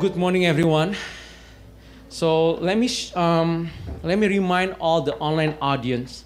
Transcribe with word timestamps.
Good 0.00 0.16
morning, 0.16 0.44
everyone. 0.44 0.96
So 2.08 2.54
let 2.54 2.76
me 2.76 2.88
um, 3.14 3.70
let 4.02 4.18
me 4.18 4.26
remind 4.26 4.74
all 4.80 5.02
the 5.02 5.14
online 5.16 5.56
audience. 5.60 6.24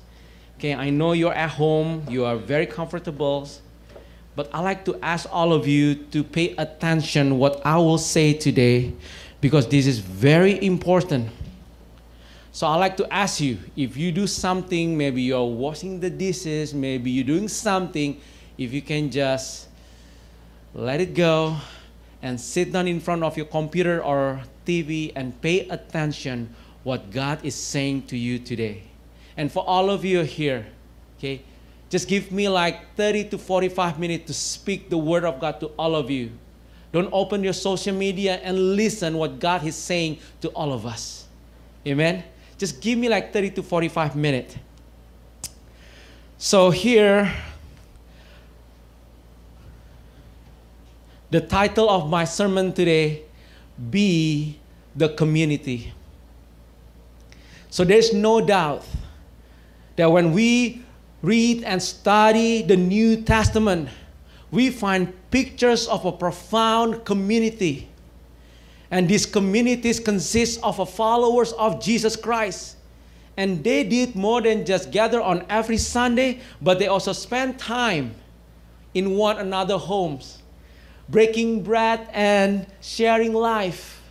Okay, 0.56 0.74
I 0.74 0.88
know 0.88 1.12
you're 1.12 1.34
at 1.34 1.50
home, 1.50 2.02
you 2.08 2.24
are 2.24 2.36
very 2.36 2.66
comfortable, 2.66 3.46
but 4.34 4.48
I 4.54 4.60
like 4.60 4.86
to 4.86 4.98
ask 5.02 5.28
all 5.30 5.52
of 5.52 5.68
you 5.68 5.96
to 5.96 6.24
pay 6.24 6.54
attention 6.56 7.38
what 7.38 7.60
I 7.64 7.76
will 7.76 7.98
say 7.98 8.32
today, 8.32 8.94
because 9.40 9.68
this 9.68 9.86
is 9.86 9.98
very 9.98 10.64
important. 10.64 11.28
So 12.52 12.66
I 12.66 12.76
like 12.76 12.96
to 12.96 13.12
ask 13.12 13.40
you 13.40 13.58
if 13.76 13.96
you 13.96 14.12
do 14.12 14.26
something, 14.26 14.96
maybe 14.96 15.20
you're 15.22 15.44
washing 15.44 16.00
the 16.00 16.10
dishes, 16.10 16.72
maybe 16.72 17.10
you're 17.10 17.26
doing 17.26 17.48
something, 17.48 18.18
if 18.56 18.72
you 18.72 18.82
can 18.82 19.10
just 19.10 19.68
let 20.74 21.00
it 21.00 21.14
go 21.14 21.56
and 22.22 22.40
sit 22.40 22.72
down 22.72 22.88
in 22.88 23.00
front 23.00 23.22
of 23.22 23.36
your 23.36 23.46
computer 23.46 24.02
or 24.02 24.42
TV 24.66 25.12
and 25.14 25.40
pay 25.40 25.68
attention 25.68 26.54
what 26.82 27.10
God 27.10 27.44
is 27.44 27.54
saying 27.54 28.06
to 28.06 28.16
you 28.16 28.38
today. 28.38 28.82
And 29.36 29.50
for 29.52 29.64
all 29.66 29.90
of 29.90 30.04
you 30.04 30.22
here, 30.22 30.66
okay, 31.18 31.42
just 31.90 32.08
give 32.08 32.32
me 32.32 32.48
like 32.48 32.94
30 32.96 33.30
to 33.30 33.38
45 33.38 33.98
minutes 33.98 34.26
to 34.26 34.34
speak 34.34 34.90
the 34.90 34.98
word 34.98 35.24
of 35.24 35.40
God 35.40 35.60
to 35.60 35.66
all 35.78 35.94
of 35.94 36.10
you. 36.10 36.30
Don't 36.92 37.08
open 37.12 37.44
your 37.44 37.52
social 37.52 37.94
media 37.94 38.36
and 38.42 38.76
listen 38.76 39.16
what 39.16 39.38
God 39.38 39.64
is 39.66 39.76
saying 39.76 40.18
to 40.40 40.48
all 40.50 40.72
of 40.72 40.86
us. 40.86 41.26
Amen. 41.86 42.24
Just 42.56 42.80
give 42.80 42.98
me 42.98 43.08
like 43.08 43.32
30 43.32 43.50
to 43.50 43.62
45 43.62 44.16
minutes. 44.16 44.56
So 46.38 46.70
here 46.70 47.32
the 51.30 51.40
title 51.40 51.90
of 51.90 52.08
my 52.08 52.24
sermon 52.24 52.72
today 52.72 53.22
be 53.90 54.58
the 54.96 55.08
community. 55.10 55.92
So 57.70 57.84
there's 57.84 58.12
no 58.12 58.40
doubt 58.40 58.84
that 59.96 60.10
when 60.10 60.32
we 60.32 60.82
read 61.22 61.64
and 61.64 61.82
study 61.82 62.62
the 62.62 62.76
New 62.76 63.22
Testament, 63.22 63.88
we 64.50 64.70
find 64.70 65.12
pictures 65.30 65.86
of 65.86 66.04
a 66.04 66.12
profound 66.12 67.04
community. 67.04 67.88
And 68.90 69.06
these 69.08 69.26
communities 69.26 70.00
consist 70.00 70.60
of 70.62 70.88
followers 70.88 71.52
of 71.52 71.82
Jesus 71.82 72.16
Christ. 72.16 72.76
And 73.36 73.62
they 73.62 73.84
did 73.84 74.16
more 74.16 74.40
than 74.40 74.64
just 74.64 74.90
gather 74.90 75.20
on 75.20 75.44
every 75.48 75.76
Sunday, 75.76 76.40
but 76.62 76.78
they 76.78 76.86
also 76.86 77.12
spent 77.12 77.58
time 77.58 78.14
in 78.94 79.14
one 79.14 79.38
another 79.38 79.76
homes, 79.76 80.42
breaking 81.08 81.62
bread 81.62 82.08
and 82.12 82.66
sharing 82.80 83.32
life. 83.32 84.02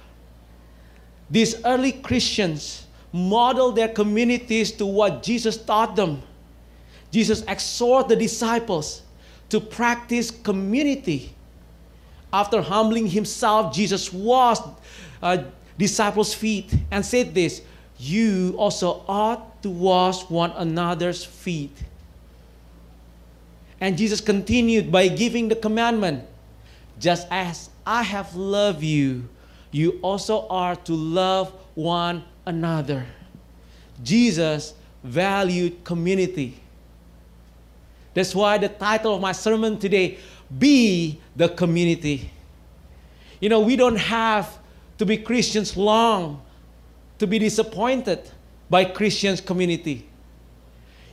These 1.29 1.63
early 1.65 1.91
Christians 1.91 2.87
model 3.11 3.71
their 3.71 3.89
communities 3.89 4.71
to 4.73 4.85
what 4.85 5.23
Jesus 5.23 5.57
taught 5.57 5.95
them. 5.95 6.21
Jesus 7.11 7.43
exhorted 7.47 8.09
the 8.09 8.15
disciples 8.15 9.01
to 9.49 9.59
practice 9.59 10.31
community. 10.31 11.33
After 12.33 12.61
humbling 12.61 13.07
himself, 13.07 13.73
Jesus 13.73 14.11
washed 14.11 14.63
uh, 15.21 15.43
disciples' 15.77 16.33
feet 16.33 16.73
and 16.91 17.05
said 17.05 17.33
this 17.33 17.61
You 17.97 18.55
also 18.57 19.03
ought 19.07 19.61
to 19.63 19.69
wash 19.69 20.29
one 20.29 20.51
another's 20.51 21.23
feet. 21.23 21.75
And 23.79 23.97
Jesus 23.97 24.19
continued 24.19 24.91
by 24.91 25.07
giving 25.07 25.47
the 25.47 25.55
commandment 25.55 26.25
just 26.99 27.27
as 27.29 27.69
I 27.85 28.03
have 28.03 28.35
loved 28.35 28.83
you, 28.83 29.27
you 29.71 29.99
also 30.01 30.47
are 30.47 30.75
to 30.75 30.93
love 30.93 31.53
one 31.75 32.23
another. 32.45 33.05
Jesus 34.03 34.73
valued 35.03 35.83
community. 35.83 36.59
That's 38.13 38.33
why 38.33 38.57
the 38.57 38.69
title 38.69 39.15
of 39.15 39.21
my 39.21 39.31
sermon 39.31 39.77
today, 39.77 40.17
Be 40.57 41.21
the 41.35 41.49
Community. 41.49 42.31
You 43.39 43.49
know, 43.49 43.59
we 43.59 43.75
don't 43.75 43.97
have 43.97 44.57
to 44.97 45.05
be 45.05 45.17
Christians 45.17 45.77
long 45.77 46.41
to 47.19 47.27
be 47.27 47.39
disappointed 47.39 48.29
by 48.69 48.85
Christians 48.85 49.41
community. 49.41 50.07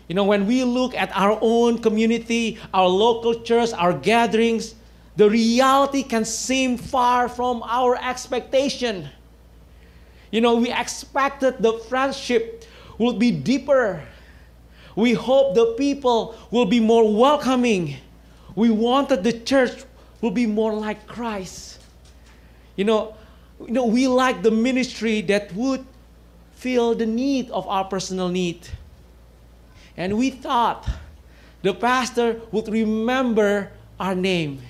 You 0.08 0.14
know, 0.14 0.24
when 0.24 0.46
we 0.46 0.64
look 0.64 0.94
at 0.94 1.10
our 1.14 1.38
own 1.40 1.78
community, 1.78 2.58
our 2.72 2.88
local 2.88 3.40
church, 3.42 3.72
our 3.72 3.92
gatherings, 3.92 4.74
the 5.16 5.30
reality 5.30 6.02
can 6.02 6.24
seem 6.24 6.76
far 6.76 7.28
from 7.28 7.62
our 7.62 7.96
expectation. 7.96 9.08
You 10.30 10.40
know, 10.40 10.56
we 10.56 10.72
expected 10.72 11.58
the 11.58 11.78
friendship 11.88 12.64
will 12.98 13.12
be 13.12 13.30
deeper. 13.30 14.02
We 14.96 15.12
hope 15.12 15.54
the 15.54 15.74
people 15.78 16.36
will 16.50 16.66
be 16.66 16.80
more 16.80 17.12
welcoming. 17.12 17.96
We 18.56 18.70
wanted 18.70 19.22
the 19.22 19.32
church 19.32 19.84
will 20.20 20.30
be 20.30 20.46
more 20.46 20.72
like 20.74 21.06
Christ. 21.06 21.80
You 22.76 22.84
know, 22.84 23.16
you 23.60 23.72
know, 23.72 23.86
we 23.86 24.08
like 24.08 24.42
the 24.42 24.50
ministry 24.50 25.20
that 25.22 25.54
would 25.54 25.84
fill 26.54 26.94
the 26.94 27.06
need 27.06 27.50
of 27.50 27.66
our 27.68 27.84
personal 27.84 28.28
need. 28.28 28.66
And 29.96 30.18
we 30.18 30.30
thought 30.30 30.88
the 31.62 31.74
pastor 31.74 32.40
would 32.50 32.68
remember 32.68 33.70
our 33.98 34.14
name. 34.14 34.60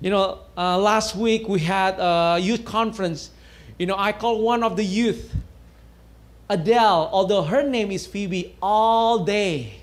You 0.00 0.10
know, 0.10 0.38
uh, 0.56 0.78
last 0.78 1.16
week 1.16 1.48
we 1.48 1.60
had 1.60 1.98
a 1.98 2.38
youth 2.40 2.64
conference. 2.64 3.30
You 3.78 3.86
know, 3.86 3.96
I 3.98 4.12
called 4.12 4.42
one 4.42 4.62
of 4.62 4.76
the 4.76 4.84
youth 4.84 5.34
Adele, 6.48 7.10
although 7.12 7.42
her 7.42 7.62
name 7.62 7.90
is 7.90 8.06
Phoebe, 8.06 8.56
all 8.62 9.24
day. 9.24 9.74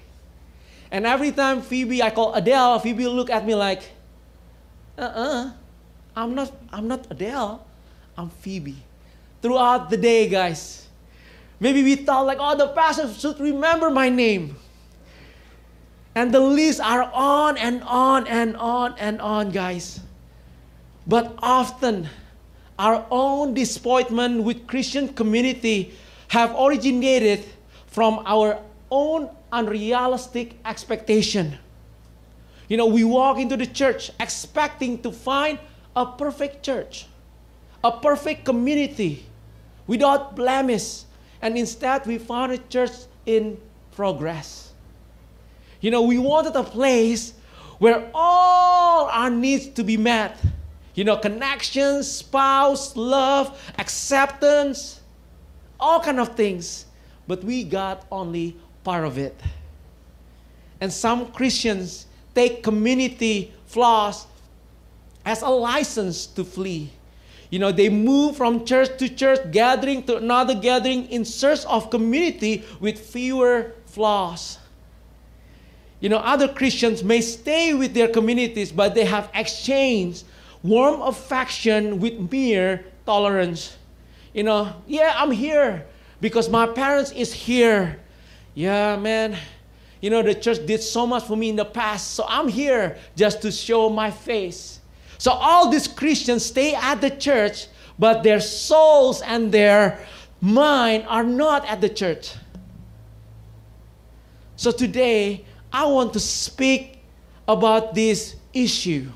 And 0.89 1.05
every 1.05 1.31
time 1.31 1.61
Phoebe, 1.61 2.01
I 2.01 2.09
call 2.09 2.33
Adele, 2.33 2.79
Phoebe 2.79 3.07
look 3.07 3.29
at 3.29 3.45
me 3.45 3.53
like, 3.53 3.83
uh-uh, 4.97 5.51
I'm 6.15 6.33
not, 6.33 6.51
I'm 6.71 6.87
not 6.87 7.05
Adele, 7.11 7.65
I'm 8.17 8.29
Phoebe. 8.29 8.77
Throughout 9.41 9.89
the 9.89 9.97
day, 9.97 10.27
guys. 10.27 10.87
Maybe 11.59 11.83
we 11.83 11.95
thought 11.95 12.25
like, 12.25 12.37
oh, 12.39 12.55
the 12.57 12.69
pastor 12.69 13.13
should 13.13 13.39
remember 13.39 13.89
my 13.89 14.09
name. 14.09 14.55
And 16.15 16.33
the 16.33 16.39
lists 16.39 16.79
are 16.79 17.03
on 17.13 17.57
and 17.57 17.83
on 17.83 18.25
and 18.27 18.55
on 18.57 18.95
and 18.97 19.21
on, 19.21 19.51
guys. 19.51 19.99
But 21.07 21.35
often, 21.41 22.09
our 22.77 23.05
own 23.11 23.53
disappointment 23.53 24.43
with 24.43 24.67
Christian 24.67 25.13
community 25.13 25.93
have 26.29 26.55
originated 26.57 27.45
from 27.87 28.21
our 28.25 28.59
own 28.91 29.29
unrealistic 29.51 30.57
expectation. 30.65 31.57
You 32.67 32.77
know, 32.77 32.87
we 32.87 33.03
walk 33.03 33.37
into 33.37 33.55
the 33.55 33.67
church 33.67 34.11
expecting 34.19 35.01
to 35.03 35.11
find 35.11 35.59
a 35.95 36.05
perfect 36.05 36.63
church, 36.63 37.05
a 37.83 37.91
perfect 37.91 38.43
community 38.43 39.25
without 39.87 40.35
blemish, 40.35 41.03
and 41.41 41.57
instead 41.57 42.05
we 42.05 42.17
found 42.17 42.51
a 42.51 42.57
church 42.57 42.91
in 43.25 43.57
progress. 43.95 44.73
You 45.79 45.91
know, 45.91 46.01
we 46.01 46.17
wanted 46.17 46.55
a 46.55 46.63
place 46.63 47.33
where 47.77 48.09
all 48.13 49.05
our 49.05 49.29
needs 49.29 49.67
to 49.69 49.83
be 49.83 49.97
met. 49.97 50.37
You 50.95 51.03
know, 51.03 51.17
connections, 51.17 52.09
spouse, 52.09 52.95
love, 52.95 53.61
acceptance, 53.77 55.01
all 55.79 55.99
kind 55.99 56.19
of 56.19 56.35
things. 56.35 56.85
But 57.27 57.43
we 57.43 57.63
got 57.63 58.05
only 58.11 58.55
part 58.83 59.05
of 59.05 59.17
it. 59.17 59.39
And 60.79 60.91
some 60.91 61.31
Christians 61.31 62.05
take 62.33 62.63
community 62.63 63.53
flaws 63.65 64.25
as 65.25 65.41
a 65.41 65.49
license 65.49 66.25
to 66.27 66.43
flee. 66.43 66.91
You 67.49 67.59
know, 67.59 67.71
they 67.71 67.89
move 67.89 68.37
from 68.37 68.65
church 68.65 68.97
to 68.99 69.09
church, 69.09 69.51
gathering 69.51 70.03
to 70.03 70.17
another 70.17 70.55
gathering 70.55 71.05
in 71.09 71.25
search 71.25 71.65
of 71.65 71.89
community 71.89 72.63
with 72.79 72.99
fewer 72.99 73.73
flaws. 73.85 74.59
You 75.99 76.09
know, 76.09 76.17
other 76.17 76.47
Christians 76.47 77.03
may 77.03 77.21
stay 77.21 77.73
with 77.73 77.93
their 77.93 78.07
communities, 78.07 78.71
but 78.71 78.93
they 78.93 79.05
have 79.05 79.29
exchanged 79.33 80.25
warm 80.65 81.01
affection 81.01 81.99
with 81.99 82.31
mere 82.31 82.85
tolerance. 83.05 83.77
You 84.33 84.43
know, 84.43 84.73
yeah, 84.87 85.13
I'm 85.15 85.31
here 85.31 85.85
because 86.19 86.49
my 86.49 86.65
parents 86.65 87.11
is 87.11 87.31
here. 87.31 87.99
Yeah, 88.53 88.97
man. 88.97 89.37
You 90.01 90.09
know, 90.09 90.21
the 90.21 90.33
church 90.35 90.65
did 90.65 90.81
so 90.81 91.07
much 91.07 91.23
for 91.23 91.35
me 91.35 91.49
in 91.49 91.55
the 91.55 91.65
past, 91.65 92.11
so 92.11 92.25
I'm 92.27 92.47
here 92.47 92.97
just 93.15 93.41
to 93.43 93.51
show 93.51 93.89
my 93.89 94.11
face. 94.11 94.79
So 95.17 95.31
all 95.31 95.69
these 95.69 95.87
Christians 95.87 96.45
stay 96.45 96.75
at 96.75 97.01
the 97.01 97.09
church, 97.09 97.67
but 97.97 98.23
their 98.23 98.39
souls 98.39 99.21
and 99.21 99.51
their 99.51 100.05
mind 100.41 101.05
are 101.07 101.23
not 101.23 101.65
at 101.67 101.81
the 101.81 101.89
church. 101.89 102.33
So 104.57 104.71
today, 104.71 105.45
I 105.71 105.85
want 105.85 106.13
to 106.13 106.19
speak 106.19 107.03
about 107.47 107.95
this 107.95 108.35
issue. 108.53 109.09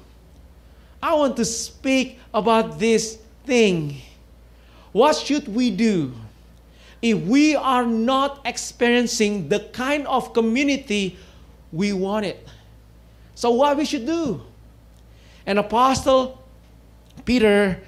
I 1.01 1.15
want 1.15 1.37
to 1.37 1.45
speak 1.45 2.19
about 2.33 2.79
this 2.79 3.19
thing. 3.45 4.01
What 4.91 5.15
should 5.15 5.47
we 5.47 5.71
do 5.71 6.13
if 7.01 7.17
we 7.19 7.55
are 7.55 7.85
not 7.85 8.41
experiencing 8.45 9.49
the 9.49 9.59
kind 9.71 10.05
of 10.07 10.33
community 10.33 11.17
we 11.71 11.93
wanted? 11.93 12.37
So, 13.35 13.51
what 13.51 13.77
we 13.77 13.85
should 13.85 14.05
do? 14.05 14.41
And 15.45 15.59
Apostle 15.59 16.43
Peter 17.25 17.79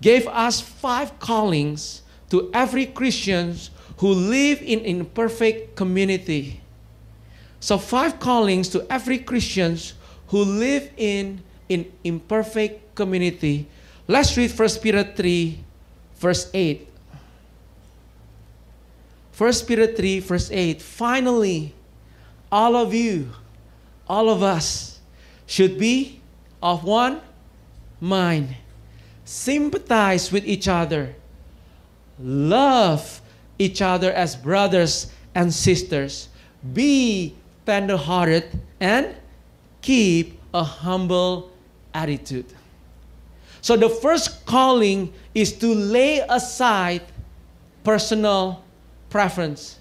gave 0.00 0.26
us 0.28 0.60
five 0.60 1.18
callings 1.18 2.02
to 2.30 2.50
every 2.52 2.86
Christian 2.86 3.56
who 3.98 4.12
live 4.12 4.60
in 4.60 4.80
imperfect 4.80 5.76
community. 5.76 6.60
So 7.60 7.78
five 7.78 8.20
callings 8.20 8.68
to 8.70 8.84
every 8.90 9.18
Christian 9.18 9.78
who 10.28 10.44
live 10.44 10.90
in 10.96 11.42
in 11.68 11.90
imperfect 12.02 12.94
community. 12.94 13.66
Let's 14.06 14.36
read 14.36 14.56
1 14.56 14.68
Peter 14.82 15.04
3 15.04 15.58
verse 16.16 16.50
8. 16.52 16.88
1 19.36 19.52
Peter 19.66 19.86
3 19.86 20.20
verse 20.20 20.50
8. 20.50 20.82
Finally, 20.82 21.74
all 22.52 22.76
of 22.76 22.94
you, 22.94 23.30
all 24.08 24.28
of 24.28 24.42
us 24.42 25.00
should 25.46 25.78
be 25.78 26.20
of 26.62 26.84
one 26.84 27.20
mind. 28.00 28.56
Sympathize 29.24 30.30
with 30.30 30.44
each 30.46 30.68
other. 30.68 31.14
Love 32.18 33.20
each 33.58 33.82
other 33.82 34.12
as 34.12 34.36
brothers 34.36 35.10
and 35.34 35.52
sisters. 35.52 36.28
Be 36.72 37.34
tender-hearted 37.66 38.60
and 38.80 39.14
keep 39.82 40.38
a 40.52 40.62
humble 40.62 41.50
attitude. 41.94 42.46
So 43.60 43.76
the 43.76 43.88
first 43.88 44.44
calling 44.44 45.14
is 45.34 45.52
to 45.58 45.74
lay 45.74 46.18
aside 46.28 47.02
personal 47.82 48.62
preference. 49.08 49.78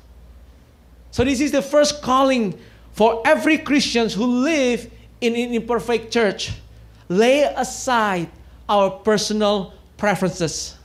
So 1.12 1.24
this 1.24 1.42
is 1.42 1.51
the 1.51 1.62
first 1.62 2.01
calling 2.01 2.57
for 2.94 3.21
every 3.25 3.57
Christians 3.57 4.13
who 4.13 4.25
live 4.25 4.89
in 5.19 5.36
an 5.36 5.54
imperfect 5.54 6.13
church. 6.13 6.54
Lay 7.10 7.42
aside 7.42 8.30
our 8.69 8.89
personal 8.89 9.74
preferences. 9.98 10.77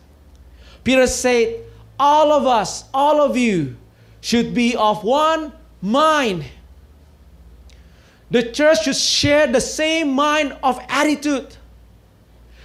Peter 0.82 1.06
said, 1.06 1.64
all 1.98 2.32
of 2.32 2.46
us, 2.46 2.84
all 2.94 3.20
of 3.20 3.36
you 3.36 3.76
should 4.20 4.54
be 4.54 4.74
of 4.76 5.04
one 5.04 5.52
mind. 5.82 6.44
The 8.30 8.42
church 8.52 8.84
should 8.84 8.96
share 8.96 9.46
the 9.46 9.60
same 9.60 10.12
mind 10.12 10.56
of 10.62 10.80
attitude. 10.88 11.56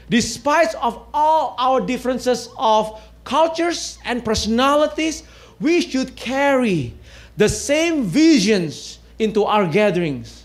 Despite 0.09 0.75
of 0.75 1.05
all 1.13 1.55
our 1.57 1.79
differences 1.79 2.49
of 2.57 3.01
cultures 3.23 3.97
and 4.03 4.23
personalities, 4.23 5.23
we 5.59 5.81
should 5.81 6.15
carry 6.15 6.93
the 7.37 7.47
same 7.47 8.03
visions 8.03 8.99
into 9.17 9.45
our 9.45 9.65
gatherings. 9.65 10.43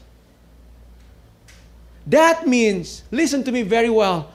That 2.06 2.46
means, 2.46 3.02
listen 3.10 3.42
to 3.44 3.52
me 3.52 3.62
very 3.62 3.90
well, 3.90 4.32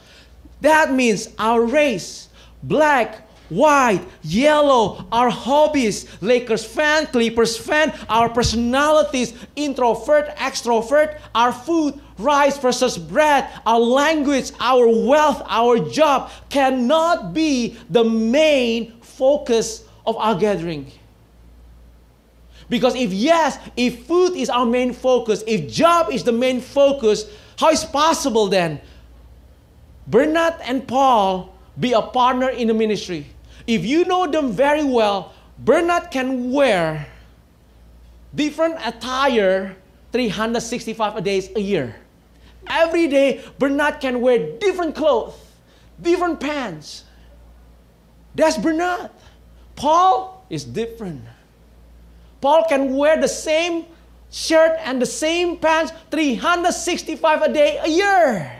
that 0.61 0.93
means 0.93 1.29
our 1.39 1.61
race, 1.61 2.29
black, 2.61 3.22
white, 3.49 4.01
yellow, 4.21 5.07
our 5.11 5.29
hobbies, 5.29 6.07
Lakers 6.21 6.65
fan, 6.65 7.07
Clippers 7.07 7.57
fan, 7.57 7.93
our 8.09 8.29
personalities, 8.29 9.33
introvert, 9.55 10.35
extrovert, 10.37 11.19
our 11.35 11.51
food, 11.51 11.99
rice 12.17 12.57
versus 12.57 12.97
bread, 12.97 13.49
our 13.65 13.79
language, 13.79 14.51
our 14.59 14.87
wealth, 14.87 15.41
our 15.47 15.79
job 15.89 16.31
cannot 16.49 17.33
be 17.33 17.77
the 17.89 18.03
main 18.03 18.99
focus 19.01 19.83
of 20.05 20.17
our 20.17 20.35
gathering. 20.35 20.91
Because 22.69 22.95
if 22.95 23.11
yes, 23.11 23.59
if 23.75 24.05
food 24.05 24.35
is 24.35 24.49
our 24.49 24.65
main 24.65 24.93
focus, 24.93 25.43
if 25.45 25.71
job 25.71 26.11
is 26.11 26.23
the 26.23 26.31
main 26.31 26.61
focus, 26.61 27.25
how 27.57 27.69
is 27.69 27.83
possible 27.83 28.47
then 28.47 28.81
Bernard 30.07 30.55
and 30.63 30.87
Paul 30.87 31.53
be 31.79 31.93
a 31.93 32.01
partner 32.01 32.49
in 32.49 32.67
the 32.67 32.73
ministry? 32.73 33.27
If 33.65 33.85
you 33.85 34.05
know 34.05 34.27
them 34.27 34.51
very 34.51 34.83
well, 34.83 35.33
Bernard 35.59 36.11
can 36.11 36.51
wear 36.51 37.07
different 38.35 38.75
attire 38.83 39.75
365 40.11 41.23
days 41.23 41.49
a 41.55 41.59
year. 41.59 41.95
Every 42.67 43.07
day, 43.07 43.43
Bernard 43.59 43.99
can 43.99 44.21
wear 44.21 44.57
different 44.57 44.95
clothes, 44.95 45.35
different 46.01 46.39
pants. 46.39 47.03
That's 48.35 48.57
Bernard. 48.57 49.11
Paul 49.75 50.45
is 50.49 50.63
different. 50.63 51.21
Paul 52.41 52.65
can 52.67 52.95
wear 52.95 53.19
the 53.19 53.27
same 53.27 53.85
shirt 54.31 54.77
and 54.83 55.01
the 55.01 55.05
same 55.05 55.57
pants 55.57 55.93
365 56.11 57.41
a 57.41 57.53
day 57.53 57.77
a 57.77 57.87
year. 57.87 58.51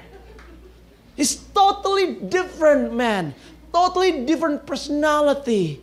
He's 1.16 1.36
totally 1.36 2.16
different, 2.16 2.94
man 2.94 3.36
totally 3.74 4.26
different 4.26 4.66
personality. 4.66 5.82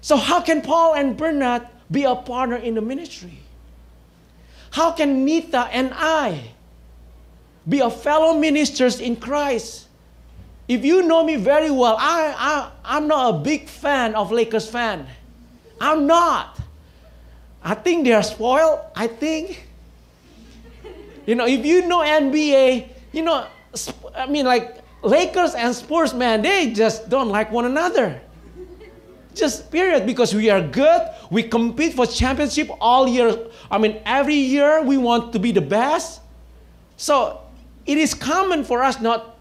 So, 0.00 0.16
how 0.16 0.40
can 0.40 0.62
Paul 0.62 0.94
and 0.94 1.16
Bernard 1.16 1.66
be 1.90 2.04
a 2.04 2.14
partner 2.14 2.56
in 2.56 2.74
the 2.74 2.80
ministry? 2.80 3.40
How 4.70 4.92
can 4.92 5.24
Nita 5.24 5.68
and 5.72 5.92
I 5.94 6.50
be 7.68 7.80
a 7.80 7.90
fellow 7.90 8.38
ministers 8.38 9.00
in 9.00 9.16
Christ? 9.16 9.88
If 10.66 10.84
you 10.84 11.02
know 11.02 11.24
me 11.24 11.36
very 11.36 11.70
well, 11.70 11.96
I, 11.98 12.34
I, 12.36 12.70
I'm 12.84 13.06
not 13.06 13.34
a 13.34 13.38
big 13.38 13.68
fan 13.68 14.14
of 14.14 14.32
Lakers 14.32 14.68
fan. 14.68 15.06
I'm 15.80 16.06
not. 16.06 16.58
I 17.62 17.74
think 17.74 18.04
they 18.04 18.12
are 18.12 18.22
spoiled. 18.22 18.80
I 18.94 19.06
think. 19.06 19.66
You 21.26 21.34
know, 21.34 21.46
if 21.46 21.64
you 21.64 21.88
know 21.88 22.00
NBA, 22.00 22.88
you 23.12 23.22
know, 23.22 23.46
I 24.14 24.26
mean, 24.26 24.44
like 24.44 24.83
Lakers 25.04 25.54
and 25.54 25.74
Spurs, 25.74 26.14
man, 26.14 26.42
they 26.42 26.72
just 26.72 27.08
don't 27.08 27.28
like 27.28 27.52
one 27.52 27.66
another. 27.66 28.20
Just 29.34 29.70
period, 29.70 30.06
because 30.06 30.34
we 30.34 30.48
are 30.48 30.62
good. 30.62 31.10
We 31.30 31.42
compete 31.42 31.94
for 31.94 32.06
championship 32.06 32.70
all 32.80 33.06
year. 33.06 33.36
I 33.70 33.78
mean, 33.78 34.00
every 34.06 34.36
year 34.36 34.82
we 34.82 34.96
want 34.96 35.32
to 35.34 35.38
be 35.38 35.52
the 35.52 35.60
best. 35.60 36.20
So 36.96 37.40
it 37.84 37.98
is 37.98 38.14
common 38.14 38.64
for 38.64 38.82
us 38.82 39.00
not, 39.00 39.36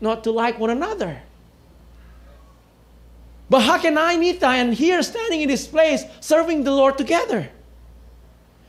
not 0.00 0.24
to 0.24 0.30
like 0.30 0.58
one 0.58 0.70
another. 0.70 1.20
But 3.48 3.60
how 3.60 3.78
can 3.78 3.98
I, 3.98 4.14
Nita, 4.14 4.46
and 4.46 4.72
here 4.72 5.02
standing 5.02 5.40
in 5.40 5.48
this 5.48 5.66
place 5.66 6.04
serving 6.20 6.62
the 6.62 6.70
Lord 6.70 6.96
together? 6.96 7.50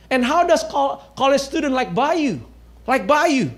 And 0.09 0.25
how 0.25 0.47
does 0.47 0.63
college 0.63 1.41
student 1.41 1.73
like 1.73 1.93
Bayou, 1.93 2.39
like 2.87 3.05
Bayou, 3.05 3.51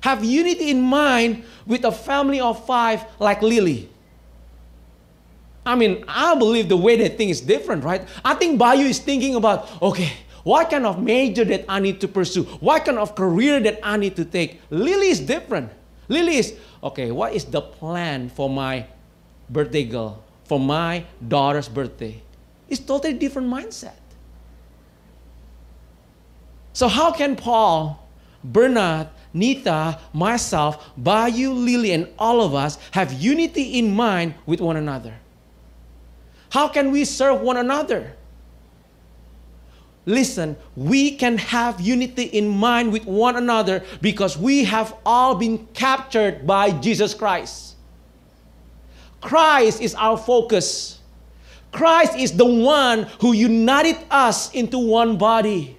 have 0.00 0.24
unity 0.24 0.70
in 0.70 0.80
mind 0.80 1.44
with 1.66 1.84
a 1.84 1.92
family 1.92 2.40
of 2.40 2.64
five 2.66 3.04
like 3.18 3.42
Lily. 3.42 3.88
I 5.64 5.74
mean, 5.74 6.04
I 6.08 6.34
believe 6.34 6.68
the 6.68 6.76
way 6.76 6.96
they 6.96 7.08
think 7.08 7.30
is 7.30 7.40
different, 7.40 7.84
right? 7.84 8.06
I 8.24 8.34
think 8.34 8.58
Bayou 8.58 8.86
is 8.86 8.98
thinking 8.98 9.34
about, 9.34 9.68
okay, 9.82 10.12
what 10.42 10.70
kind 10.70 10.86
of 10.86 11.02
major 11.02 11.44
that 11.44 11.66
I 11.68 11.80
need 11.80 12.00
to 12.00 12.08
pursue? 12.08 12.44
What 12.60 12.84
kind 12.86 12.98
of 12.98 13.14
career 13.14 13.60
that 13.60 13.78
I 13.82 13.96
need 13.98 14.16
to 14.16 14.24
take? 14.24 14.60
Lily 14.70 15.08
is 15.08 15.20
different. 15.20 15.70
Lily 16.08 16.36
is, 16.36 16.56
okay, 16.82 17.10
what 17.10 17.34
is 17.34 17.44
the 17.44 17.60
plan 17.60 18.30
for 18.30 18.48
my 18.48 18.86
birthday 19.50 19.84
girl, 19.84 20.24
for 20.44 20.58
my 20.58 21.04
daughter's 21.28 21.68
birthday? 21.68 22.22
It's 22.68 22.80
totally 22.80 23.12
different 23.12 23.48
mindset. 23.48 23.98
So 26.72 26.88
how 26.88 27.12
can 27.12 27.36
Paul, 27.36 28.08
Bernard, 28.42 29.08
Nita, 29.32 29.98
myself, 30.12 30.90
Bayou, 30.96 31.52
Lily, 31.52 31.92
and 31.92 32.08
all 32.18 32.40
of 32.40 32.54
us 32.54 32.78
have 32.92 33.12
unity 33.12 33.78
in 33.78 33.94
mind 33.94 34.34
with 34.46 34.60
one 34.60 34.76
another. 34.76 35.14
How 36.50 36.68
can 36.68 36.90
we 36.90 37.04
serve 37.04 37.40
one 37.40 37.56
another? 37.56 38.16
Listen, 40.06 40.56
we 40.74 41.16
can 41.16 41.38
have 41.38 41.80
unity 41.80 42.24
in 42.24 42.48
mind 42.48 42.92
with 42.92 43.04
one 43.06 43.36
another 43.36 43.84
because 44.00 44.36
we 44.36 44.64
have 44.64 44.94
all 45.06 45.36
been 45.36 45.66
captured 45.74 46.46
by 46.46 46.70
Jesus 46.70 47.14
Christ. 47.14 47.76
Christ 49.20 49.80
is 49.80 49.94
our 49.94 50.16
focus. 50.16 50.98
Christ 51.70 52.16
is 52.16 52.32
the 52.32 52.46
one 52.46 53.04
who 53.20 53.32
united 53.32 53.96
us 54.10 54.50
into 54.52 54.78
one 54.78 55.18
body. 55.18 55.76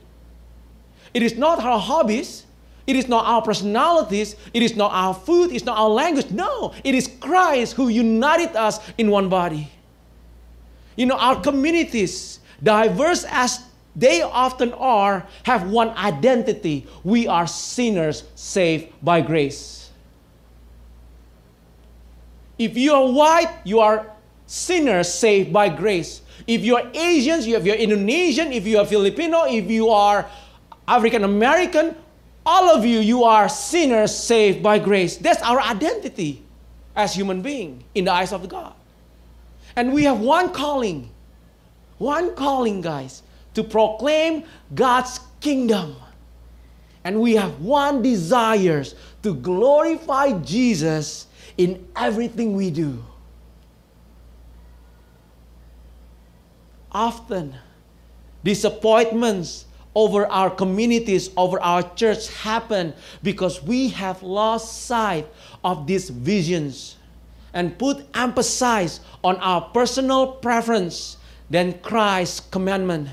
It 1.13 1.23
is 1.23 1.35
not 1.37 1.59
our 1.59 1.79
hobbies, 1.79 2.45
it 2.91 2.97
is 2.97 3.07
not 3.07 3.25
our 3.25 3.41
personalities. 3.41 4.35
It 4.53 4.61
is 4.61 4.75
not 4.75 4.91
our 4.91 5.13
food. 5.13 5.53
It's 5.53 5.63
not 5.63 5.77
our 5.77 5.87
language. 5.87 6.29
No, 6.29 6.73
it 6.83 6.93
is 6.93 7.07
Christ 7.07 7.75
who 7.75 7.87
united 7.87 8.53
us 8.57 8.81
in 8.97 9.09
one 9.09 9.29
body. 9.29 9.71
You 10.97 11.05
know, 11.05 11.15
our 11.15 11.39
communities, 11.39 12.41
diverse 12.61 13.23
as 13.29 13.63
they 13.95 14.21
often 14.23 14.73
are, 14.73 15.25
have 15.43 15.71
one 15.71 15.91
identity. 15.91 16.85
We 17.05 17.29
are 17.29 17.47
sinners 17.47 18.25
saved 18.35 18.91
by 19.01 19.21
grace. 19.21 19.89
If 22.59 22.75
you 22.75 22.91
are 22.91 23.07
white, 23.09 23.55
you 23.63 23.79
are 23.79 24.05
sinners 24.47 25.13
saved 25.13 25.53
by 25.53 25.69
grace. 25.69 26.23
If 26.45 26.65
you 26.65 26.75
are 26.75 26.91
Asians, 26.93 27.47
if 27.47 27.65
you're 27.65 27.75
Indonesian, 27.75 28.51
if 28.51 28.67
you 28.67 28.79
are 28.79 28.85
Filipino, 28.85 29.45
if 29.45 29.71
you 29.71 29.87
are 29.87 30.29
African 30.85 31.23
American, 31.23 31.95
all 32.45 32.75
of 32.75 32.85
you, 32.85 32.99
you 32.99 33.23
are 33.23 33.47
sinners 33.47 34.15
saved 34.15 34.63
by 34.63 34.79
grace. 34.79 35.17
That's 35.17 35.41
our 35.41 35.59
identity 35.61 36.43
as 36.95 37.13
human 37.13 37.41
being 37.41 37.83
in 37.93 38.05
the 38.05 38.11
eyes 38.11 38.33
of 38.33 38.47
God. 38.49 38.73
And 39.75 39.93
we 39.93 40.03
have 40.03 40.19
one 40.19 40.51
calling, 40.51 41.09
one 41.97 42.35
calling, 42.35 42.81
guys, 42.81 43.23
to 43.53 43.63
proclaim 43.63 44.43
God's 44.73 45.19
kingdom. 45.39 45.95
And 47.03 47.19
we 47.21 47.35
have 47.35 47.61
one 47.61 48.01
desire 48.01 48.83
to 49.23 49.35
glorify 49.35 50.33
Jesus 50.39 51.27
in 51.57 51.87
everything 51.95 52.55
we 52.55 52.71
do. 52.71 53.03
Often, 56.91 57.55
disappointments 58.43 59.65
over 59.95 60.25
our 60.27 60.49
communities, 60.49 61.29
over 61.35 61.61
our 61.61 61.83
church 61.95 62.29
happen 62.29 62.93
because 63.23 63.61
we 63.61 63.89
have 63.89 64.23
lost 64.23 64.85
sight 64.85 65.27
of 65.63 65.87
these 65.87 66.09
visions 66.09 66.95
and 67.53 67.77
put 67.77 68.05
emphasis 68.13 69.01
on 69.23 69.35
our 69.37 69.61
personal 69.73 70.33
preference 70.33 71.17
than 71.49 71.77
Christ's 71.79 72.39
commandment. 72.39 73.09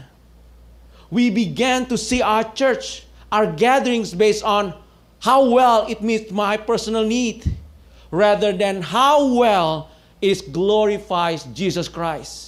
We 1.11 1.31
began 1.31 1.87
to 1.87 1.99
see 1.99 2.23
our 2.23 2.45
church, 2.53 3.05
our 3.33 3.51
gatherings 3.51 4.15
based 4.15 4.45
on 4.45 4.75
how 5.21 5.51
well 5.51 5.87
it 5.89 6.03
meets 6.03 6.31
my 6.31 6.57
personal 6.57 7.05
need 7.05 7.57
rather 8.11 8.53
than 8.53 8.83
how 8.83 9.35
well 9.35 9.91
it 10.23 10.53
glorifies 10.53 11.45
Jesus 11.55 11.89
Christ. 11.89 12.48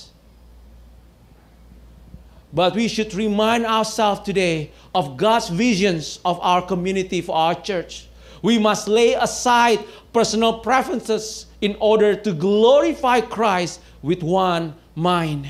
But 2.52 2.74
we 2.74 2.88
should 2.88 3.14
remind 3.14 3.64
ourselves 3.64 4.22
today 4.22 4.72
of 4.94 5.16
God's 5.16 5.48
visions 5.48 6.18
of 6.24 6.40
our 6.40 6.62
community 6.62 7.20
for 7.20 7.36
our 7.36 7.54
church. 7.54 8.08
We 8.42 8.58
must 8.58 8.88
lay 8.88 9.14
aside 9.14 9.84
personal 10.12 10.58
preferences 10.58 11.46
in 11.60 11.76
order 11.78 12.16
to 12.16 12.32
glorify 12.32 13.20
Christ 13.20 13.80
with 14.02 14.22
one 14.22 14.74
mind. 14.94 15.46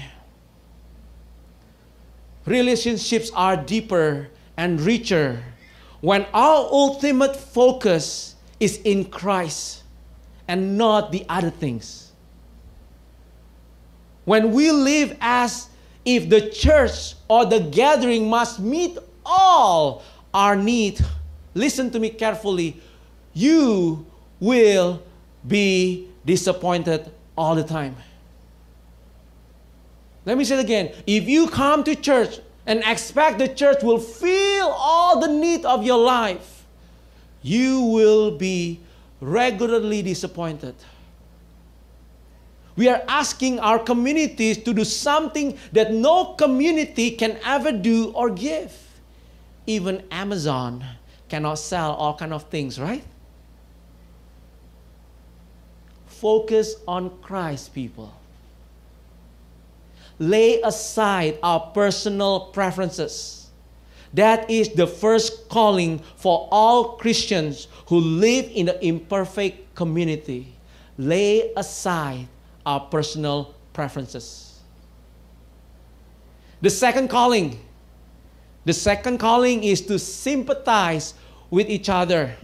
Relationships 2.44 3.30
are 3.34 3.56
deeper 3.56 4.28
and 4.56 4.80
richer 4.80 5.42
when 6.00 6.26
our 6.34 6.66
ultimate 6.70 7.36
focus 7.36 8.34
is 8.58 8.78
in 8.84 9.04
Christ 9.04 9.84
and 10.48 10.76
not 10.76 11.12
the 11.12 11.24
other 11.28 11.50
things. 11.50 12.12
When 14.24 14.52
we 14.52 14.70
live 14.70 15.16
as 15.20 15.69
if 16.04 16.28
the 16.28 16.48
church 16.50 17.14
or 17.28 17.44
the 17.46 17.60
gathering 17.60 18.28
must 18.28 18.60
meet 18.60 18.98
all 19.24 20.02
our 20.32 20.56
need, 20.56 21.00
listen 21.54 21.90
to 21.90 21.98
me 21.98 22.10
carefully, 22.10 22.80
you 23.34 24.06
will 24.38 25.02
be 25.46 26.08
disappointed 26.24 27.10
all 27.36 27.54
the 27.54 27.64
time. 27.64 27.96
Let 30.24 30.36
me 30.36 30.44
say 30.44 30.58
it 30.58 30.64
again. 30.64 30.92
If 31.06 31.28
you 31.28 31.48
come 31.48 31.82
to 31.84 31.94
church 31.94 32.40
and 32.66 32.82
expect 32.84 33.38
the 33.38 33.48
church 33.48 33.82
will 33.82 33.98
fill 33.98 34.68
all 34.68 35.20
the 35.20 35.28
need 35.28 35.64
of 35.64 35.84
your 35.84 35.98
life, 35.98 36.64
you 37.42 37.80
will 37.80 38.36
be 38.36 38.80
regularly 39.20 40.02
disappointed. 40.02 40.74
We 42.80 42.88
are 42.88 43.02
asking 43.08 43.60
our 43.60 43.78
communities 43.78 44.56
to 44.64 44.72
do 44.72 44.86
something 44.86 45.58
that 45.72 45.92
no 45.92 46.32
community 46.32 47.10
can 47.10 47.36
ever 47.44 47.72
do 47.72 48.10
or 48.12 48.30
give. 48.30 48.72
Even 49.66 50.02
Amazon 50.10 50.82
cannot 51.28 51.58
sell 51.58 51.92
all 51.92 52.16
kind 52.16 52.32
of 52.32 52.44
things, 52.44 52.80
right? 52.80 53.04
Focus 56.06 56.76
on 56.88 57.10
Christ, 57.20 57.74
people. 57.74 58.14
Lay 60.18 60.62
aside 60.62 61.36
our 61.42 61.60
personal 61.74 62.46
preferences. 62.46 63.50
That 64.14 64.48
is 64.48 64.70
the 64.70 64.86
first 64.86 65.50
calling 65.50 65.98
for 66.16 66.48
all 66.50 66.96
Christians 66.96 67.68
who 67.88 68.00
live 68.00 68.50
in 68.54 68.64
the 68.64 68.82
imperfect 68.82 69.74
community. 69.74 70.54
Lay 70.96 71.52
aside 71.58 72.26
our 72.64 72.80
personal 72.80 73.54
preferences. 73.72 74.60
The 76.60 76.70
second 76.70 77.08
calling, 77.08 77.58
the 78.64 78.72
second 78.72 79.18
calling 79.18 79.64
is 79.64 79.80
to 79.82 79.98
sympathize 79.98 81.14
with 81.50 81.68
each 81.68 81.88
other 81.88 82.36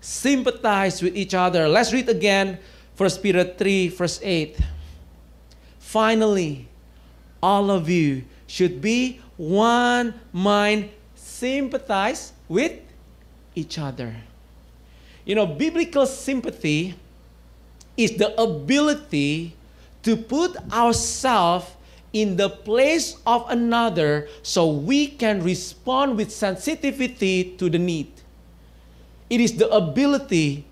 sympathize 0.00 1.02
with 1.02 1.16
each 1.16 1.34
other. 1.34 1.68
Let's 1.68 1.92
read 1.92 2.08
again 2.08 2.58
1 2.96 3.10
Peter 3.22 3.44
3, 3.44 3.88
verse 3.88 4.20
8. 4.22 4.58
Finally, 5.78 6.68
all 7.42 7.70
of 7.70 7.88
you 7.88 8.24
should 8.46 8.80
be 8.80 9.20
one 9.36 10.14
mind, 10.32 10.90
sympathize 11.14 12.32
with 12.48 12.80
each 13.54 13.78
other. 13.78 14.14
You 15.24 15.34
know, 15.34 15.46
biblical 15.46 16.06
sympathy 16.06 16.94
is 17.98 18.12
the 18.12 18.40
ability 18.40 19.54
to 20.04 20.16
put 20.16 20.56
ourselves 20.72 21.66
in 22.12 22.36
the 22.36 22.48
place 22.48 23.18
of 23.26 23.44
another 23.50 24.28
so 24.42 24.70
we 24.70 25.08
can 25.08 25.42
respond 25.42 26.16
with 26.16 26.32
sensitivity 26.32 27.56
to 27.58 27.68
the 27.68 27.78
need. 27.78 28.10
It 29.28 29.40
is 29.40 29.58
the 29.58 29.68
ability 29.68 30.64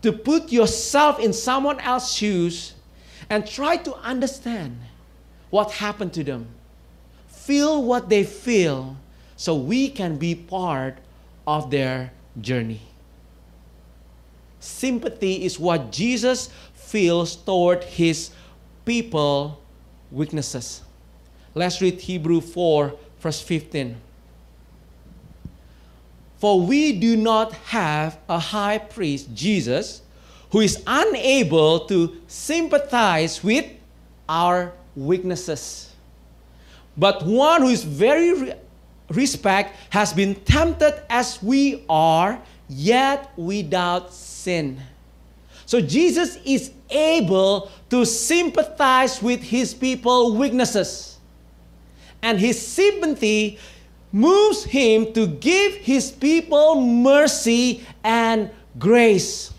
to 0.00 0.12
put 0.12 0.50
yourself 0.50 1.20
in 1.20 1.32
someone 1.32 1.78
else's 1.78 2.16
shoes 2.16 2.74
and 3.30 3.46
try 3.46 3.76
to 3.76 3.94
understand 4.02 4.80
what 5.50 5.70
happened 5.70 6.12
to 6.14 6.24
them. 6.24 6.48
Feel 7.28 7.82
what 7.84 8.08
they 8.08 8.24
feel 8.24 8.96
so 9.36 9.54
we 9.54 9.88
can 9.88 10.16
be 10.16 10.34
part 10.34 10.98
of 11.46 11.70
their 11.70 12.12
journey. 12.40 12.80
Sympathy 14.62 15.44
is 15.44 15.58
what 15.58 15.90
Jesus 15.90 16.48
feels 16.74 17.36
toward 17.36 17.84
his 17.84 18.30
people 18.84 19.60
weaknesses. 20.10 20.82
Let's 21.54 21.80
read 21.80 22.00
Hebrew 22.00 22.40
4 22.40 22.94
verse 23.20 23.40
15. 23.40 23.96
For 26.38 26.60
we 26.60 26.92
do 26.98 27.16
not 27.16 27.52
have 27.70 28.18
a 28.28 28.38
high 28.38 28.78
priest, 28.78 29.32
Jesus, 29.32 30.02
who 30.50 30.60
is 30.60 30.82
unable 30.86 31.86
to 31.86 32.20
sympathize 32.26 33.42
with 33.44 33.66
our 34.28 34.72
weaknesses, 34.96 35.92
but 36.96 37.24
one 37.24 37.62
who 37.62 37.68
is 37.68 37.84
very 37.84 38.32
re- 38.34 38.54
respect 39.10 39.76
has 39.90 40.12
been 40.12 40.34
tempted 40.34 41.00
as 41.08 41.42
we 41.42 41.84
are, 41.88 42.40
yet 42.72 43.32
without 43.36 44.12
sin. 44.12 44.80
So 45.66 45.80
Jesus 45.80 46.38
is 46.44 46.72
able 46.90 47.70
to 47.90 48.04
sympathize 48.04 49.22
with 49.22 49.42
his 49.42 49.74
people 49.74 50.34
weaknesses. 50.36 51.18
And 52.22 52.38
his 52.38 52.60
sympathy 52.60 53.58
moves 54.12 54.64
him 54.64 55.12
to 55.14 55.26
give 55.26 55.74
his 55.76 56.10
people 56.12 56.80
mercy 56.80 57.86
and 58.04 58.50
grace. 58.78 59.52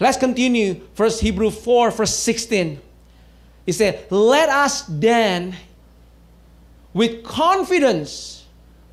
Let's 0.00 0.16
continue. 0.16 0.80
First 0.94 1.20
Hebrew 1.20 1.50
4, 1.50 1.90
verse 1.90 2.14
16. 2.14 2.80
He 3.66 3.72
said, 3.72 4.06
Let 4.10 4.48
us 4.48 4.84
then 4.88 5.56
with 6.92 7.24
confidence 7.24 8.44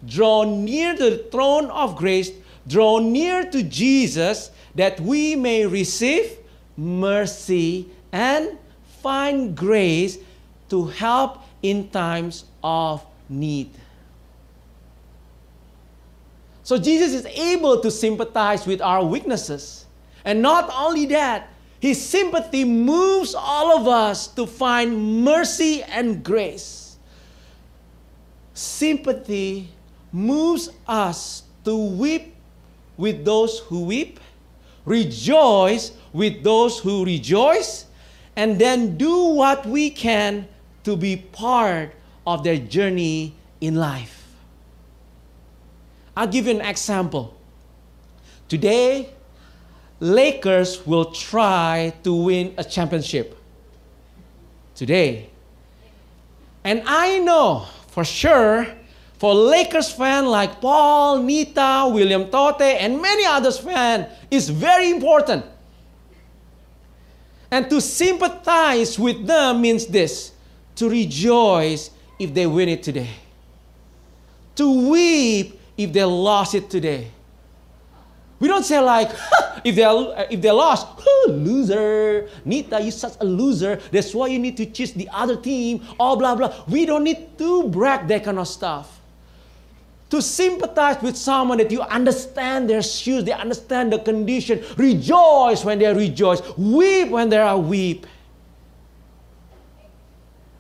draw 0.06 0.44
near 0.44 0.96
to 0.96 1.10
the 1.12 1.18
throne 1.32 1.70
of 1.70 1.96
grace, 1.96 2.32
draw 2.68 3.00
near 3.00 3.50
to 3.52 3.64
Jesus, 3.64 4.52
that 4.76 5.00
we 5.00 5.36
may 5.36 5.66
receive 5.66 6.38
mercy 6.78 7.90
and 8.12 8.58
find 9.02 9.56
grace 9.56 10.18
to 10.70 10.86
help 10.86 11.44
in 11.62 11.90
times 11.90 12.46
of 12.64 13.06
need. 13.30 13.72
So 16.64 16.78
Jesus 16.78 17.14
is 17.14 17.26
able 17.26 17.82
to 17.82 17.92
sympathize 17.92 18.66
with 18.66 18.82
our 18.82 19.04
weaknesses. 19.04 19.86
And 20.24 20.42
not 20.42 20.72
only 20.74 21.06
that, 21.08 21.50
his 21.80 22.00
sympathy 22.00 22.64
moves 22.64 23.34
all 23.36 23.78
of 23.78 23.88
us 23.88 24.28
to 24.36 24.46
find 24.46 25.24
mercy 25.24 25.82
and 25.84 26.24
grace. 26.24 26.98
Sympathy 28.54 29.70
moves 30.12 30.70
us 30.88 31.44
to 31.66 31.76
weep 31.76 32.31
with 33.02 33.26
those 33.26 33.58
who 33.66 33.82
weep, 33.86 34.20
rejoice 34.86 35.92
with 36.14 36.44
those 36.44 36.78
who 36.78 37.04
rejoice, 37.04 37.86
and 38.36 38.60
then 38.60 38.96
do 38.96 39.34
what 39.34 39.66
we 39.66 39.90
can 39.90 40.48
to 40.84 40.96
be 40.96 41.18
part 41.18 41.96
of 42.28 42.44
their 42.44 42.58
journey 42.58 43.34
in 43.60 43.76
life. 43.76 44.24
I'll 46.16 46.28
give 46.28 46.46
you 46.46 46.60
an 46.60 46.62
example. 46.62 47.36
Today, 48.48 49.10
Lakers 50.00 50.86
will 50.86 51.06
try 51.06 51.94
to 52.04 52.14
win 52.14 52.54
a 52.58 52.64
championship. 52.64 53.36
Today. 54.76 55.30
And 56.64 56.84
I 56.86 57.18
know 57.20 57.66
for 57.88 58.04
sure 58.04 58.68
for 59.22 59.36
Lakers 59.36 59.92
fan 59.92 60.26
like 60.26 60.60
Paul, 60.60 61.22
Nita, 61.22 61.88
William 61.94 62.26
Tote, 62.26 62.62
and 62.82 63.00
many 63.00 63.24
others 63.24 63.60
fan 63.60 64.10
is 64.32 64.50
very 64.50 64.90
important. 64.90 65.46
And 67.52 67.70
to 67.70 67.80
sympathize 67.80 68.98
with 68.98 69.28
them 69.28 69.62
means 69.62 69.86
this 69.86 70.32
to 70.74 70.90
rejoice 70.90 71.92
if 72.18 72.34
they 72.34 72.48
win 72.48 72.68
it 72.68 72.82
today, 72.82 73.12
to 74.56 74.90
weep 74.90 75.62
if 75.78 75.94
they 75.94 76.04
lost 76.04 76.56
it 76.56 76.68
today. 76.68 77.12
We 78.40 78.48
don't 78.48 78.66
say 78.66 78.80
like, 78.80 79.12
if 79.64 79.76
they 79.76 79.86
if 80.32 80.42
they 80.42 80.50
lost, 80.50 80.88
loser, 81.28 82.28
Nita, 82.44 82.82
you're 82.82 82.90
such 82.90 83.18
a 83.22 83.26
loser. 83.26 83.80
That's 83.92 84.16
why 84.16 84.30
you 84.34 84.40
need 84.40 84.58
to 84.58 84.66
choose 84.66 84.94
the 84.94 85.08
other 85.14 85.36
team. 85.36 85.86
All 86.00 86.16
blah 86.16 86.34
blah. 86.34 86.64
We 86.68 86.88
don't 86.88 87.04
need 87.04 87.38
to 87.38 87.68
brag 87.68 88.08
that 88.08 88.24
kind 88.24 88.40
of 88.40 88.48
stuff 88.48 88.98
to 90.12 90.22
sympathize 90.22 91.02
with 91.02 91.16
someone 91.16 91.58
that 91.58 91.72
you 91.72 91.82
understand 91.82 92.70
their 92.70 92.84
shoes, 92.84 93.24
they 93.24 93.32
understand 93.32 93.94
the 93.94 94.00
condition. 94.00 94.62
Rejoice 94.78 95.64
when 95.64 95.80
they 95.80 95.92
rejoice, 95.92 96.42
weep 96.58 97.10
when 97.10 97.30
they 97.30 97.38
are 97.38 97.58
weep. 97.58 98.06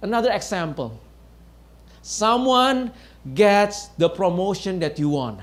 Another 0.01 0.31
example 0.31 0.99
someone 2.01 2.91
gets 3.35 3.87
the 3.99 4.09
promotion 4.09 4.79
that 4.79 4.97
you 4.97 5.09
want. 5.09 5.41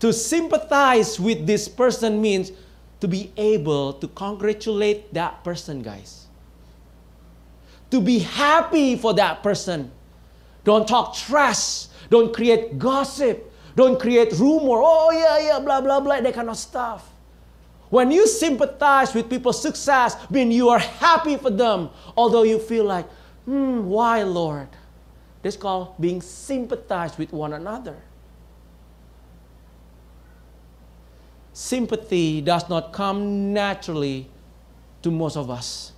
To 0.00 0.12
sympathize 0.12 1.18
with 1.18 1.46
this 1.46 1.68
person 1.68 2.20
means 2.20 2.52
to 3.00 3.08
be 3.08 3.32
able 3.36 3.94
to 3.94 4.08
congratulate 4.08 5.14
that 5.14 5.42
person, 5.42 5.82
guys. 5.82 6.26
To 7.90 8.00
be 8.00 8.18
happy 8.18 8.96
for 8.96 9.14
that 9.14 9.42
person. 9.42 9.90
Don't 10.64 10.86
talk 10.86 11.14
trash 11.14 11.86
don't 12.10 12.34
create 12.34 12.78
gossip. 12.78 13.46
Don't 13.76 13.98
create 13.98 14.32
rumor. 14.32 14.82
Oh, 14.82 15.10
yeah, 15.12 15.46
yeah, 15.46 15.60
blah, 15.60 15.80
blah, 15.80 16.00
blah, 16.00 16.20
that 16.20 16.34
kind 16.34 16.50
of 16.50 16.56
stuff. 16.56 17.08
When 17.88 18.10
you 18.10 18.26
sympathize 18.26 19.14
with 19.14 19.30
people's 19.30 19.62
success, 19.62 20.14
when 20.28 20.50
you 20.50 20.68
are 20.68 20.78
happy 20.78 21.36
for 21.36 21.50
them, 21.50 21.90
although 22.16 22.42
you 22.42 22.58
feel 22.58 22.84
like, 22.84 23.08
hmm, 23.44 23.86
why, 23.86 24.22
Lord? 24.22 24.68
This 25.42 25.56
called 25.56 25.94
being 25.98 26.20
sympathized 26.20 27.18
with 27.18 27.32
one 27.32 27.52
another. 27.52 27.96
Sympathy 31.52 32.40
does 32.40 32.68
not 32.68 32.92
come 32.92 33.52
naturally 33.52 34.28
to 35.02 35.10
most 35.10 35.36
of 35.36 35.50
us. 35.50 35.92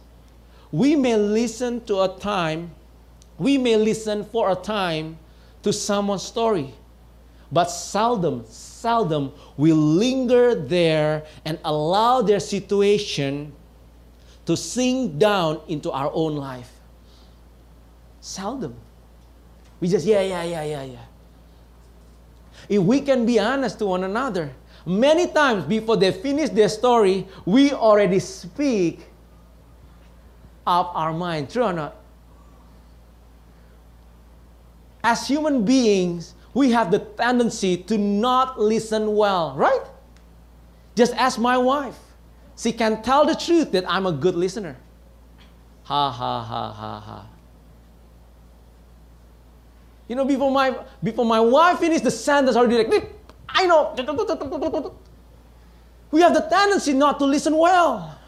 We 0.70 0.96
may 0.96 1.16
listen 1.16 1.84
to 1.86 2.02
a 2.02 2.08
time, 2.18 2.70
we 3.38 3.58
may 3.58 3.76
listen 3.76 4.24
for 4.24 4.50
a 4.50 4.54
time 4.54 5.18
to 5.62 5.72
someone's 5.72 6.22
story, 6.22 6.74
but 7.50 7.66
seldom, 7.66 8.44
seldom 8.46 9.32
we 9.56 9.72
linger 9.72 10.54
there 10.54 11.24
and 11.44 11.58
allow 11.64 12.22
their 12.22 12.40
situation 12.40 13.52
to 14.46 14.56
sink 14.56 15.18
down 15.18 15.60
into 15.68 15.90
our 15.90 16.10
own 16.12 16.36
life. 16.36 16.70
Seldom. 18.20 18.74
We 19.80 19.88
just, 19.88 20.06
yeah, 20.06 20.22
yeah, 20.22 20.42
yeah, 20.44 20.64
yeah, 20.64 20.82
yeah. 20.84 21.04
If 22.68 22.82
we 22.82 23.00
can 23.00 23.26
be 23.26 23.38
honest 23.38 23.78
to 23.80 23.86
one 23.86 24.04
another, 24.04 24.52
many 24.86 25.26
times 25.26 25.64
before 25.64 25.96
they 25.96 26.12
finish 26.12 26.50
their 26.50 26.68
story, 26.68 27.26
we 27.44 27.72
already 27.72 28.18
speak 28.18 29.06
up 30.66 30.92
our 30.94 31.12
mind. 31.12 31.50
True 31.50 31.64
or 31.64 31.72
not? 31.72 31.96
As 35.02 35.26
human 35.26 35.64
beings, 35.64 36.34
we 36.54 36.70
have 36.72 36.90
the 36.90 36.98
tendency 36.98 37.76
to 37.76 37.98
not 37.98 38.60
listen 38.60 39.16
well, 39.16 39.54
right? 39.56 39.82
Just 40.94 41.14
ask 41.14 41.38
my 41.38 41.56
wife. 41.56 41.98
She 42.56 42.72
can 42.72 43.02
tell 43.02 43.24
the 43.24 43.34
truth 43.34 43.72
that 43.72 43.84
I'm 43.88 44.06
a 44.06 44.12
good 44.12 44.34
listener. 44.34 44.76
Ha 45.84 46.10
ha 46.10 46.42
ha 46.42 46.72
ha 46.72 47.00
ha. 47.00 47.26
You 50.06 50.16
know, 50.16 50.24
before 50.24 50.50
my 50.50 50.76
before 51.02 51.24
my 51.24 51.40
wife 51.40 51.78
finished 51.78 52.04
the 52.04 52.10
sentence, 52.10 52.56
already 52.56 52.84
like, 52.84 53.14
I 53.48 53.66
know. 53.66 53.94
We 56.10 56.20
have 56.20 56.34
the 56.34 56.42
tendency 56.42 56.92
not 56.92 57.18
to 57.18 57.24
listen 57.24 57.56
well. 57.56 58.18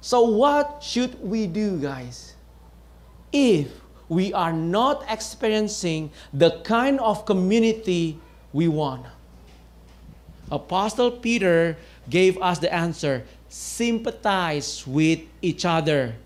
So 0.00 0.22
what 0.22 0.82
should 0.82 1.20
we 1.20 1.46
do, 1.46 1.80
guys? 1.80 2.36
If 3.32 3.83
we 4.08 4.32
are 4.32 4.52
not 4.52 5.04
experiencing 5.08 6.10
the 6.32 6.60
kind 6.64 7.00
of 7.00 7.24
community 7.24 8.18
we 8.52 8.68
want. 8.68 9.06
Apostle 10.50 11.10
Peter 11.10 11.76
gave 12.08 12.40
us 12.40 12.58
the 12.58 12.72
answer 12.72 13.24
sympathize 13.54 14.84
with 14.84 15.20
each 15.40 15.64
other. 15.64 16.16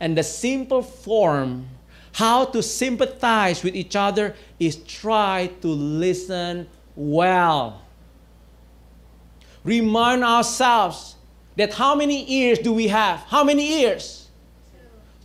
And 0.00 0.18
the 0.18 0.24
simple 0.24 0.82
form, 0.82 1.68
how 2.10 2.46
to 2.46 2.60
sympathize 2.60 3.62
with 3.62 3.76
each 3.76 3.94
other, 3.94 4.34
is 4.58 4.76
try 4.76 5.50
to 5.60 5.68
listen 5.68 6.66
well. 6.96 7.82
Remind 9.62 10.24
ourselves 10.24 11.14
that 11.54 11.72
how 11.74 11.94
many 11.94 12.28
ears 12.32 12.58
do 12.58 12.72
we 12.72 12.88
have? 12.88 13.20
How 13.20 13.44
many 13.44 13.82
ears? 13.82 14.28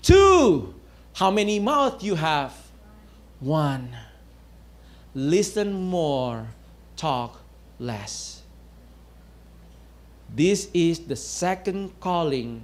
Two. 0.04 0.14
Two. 0.14 0.77
How 1.18 1.32
many 1.32 1.58
mouths 1.58 2.04
you 2.04 2.14
have? 2.14 2.54
One. 3.40 3.90
Listen 5.16 5.74
more, 5.74 6.46
talk 6.96 7.42
less. 7.80 8.44
This 10.30 10.70
is 10.76 11.00
the 11.00 11.16
second 11.16 12.00
calling 12.00 12.62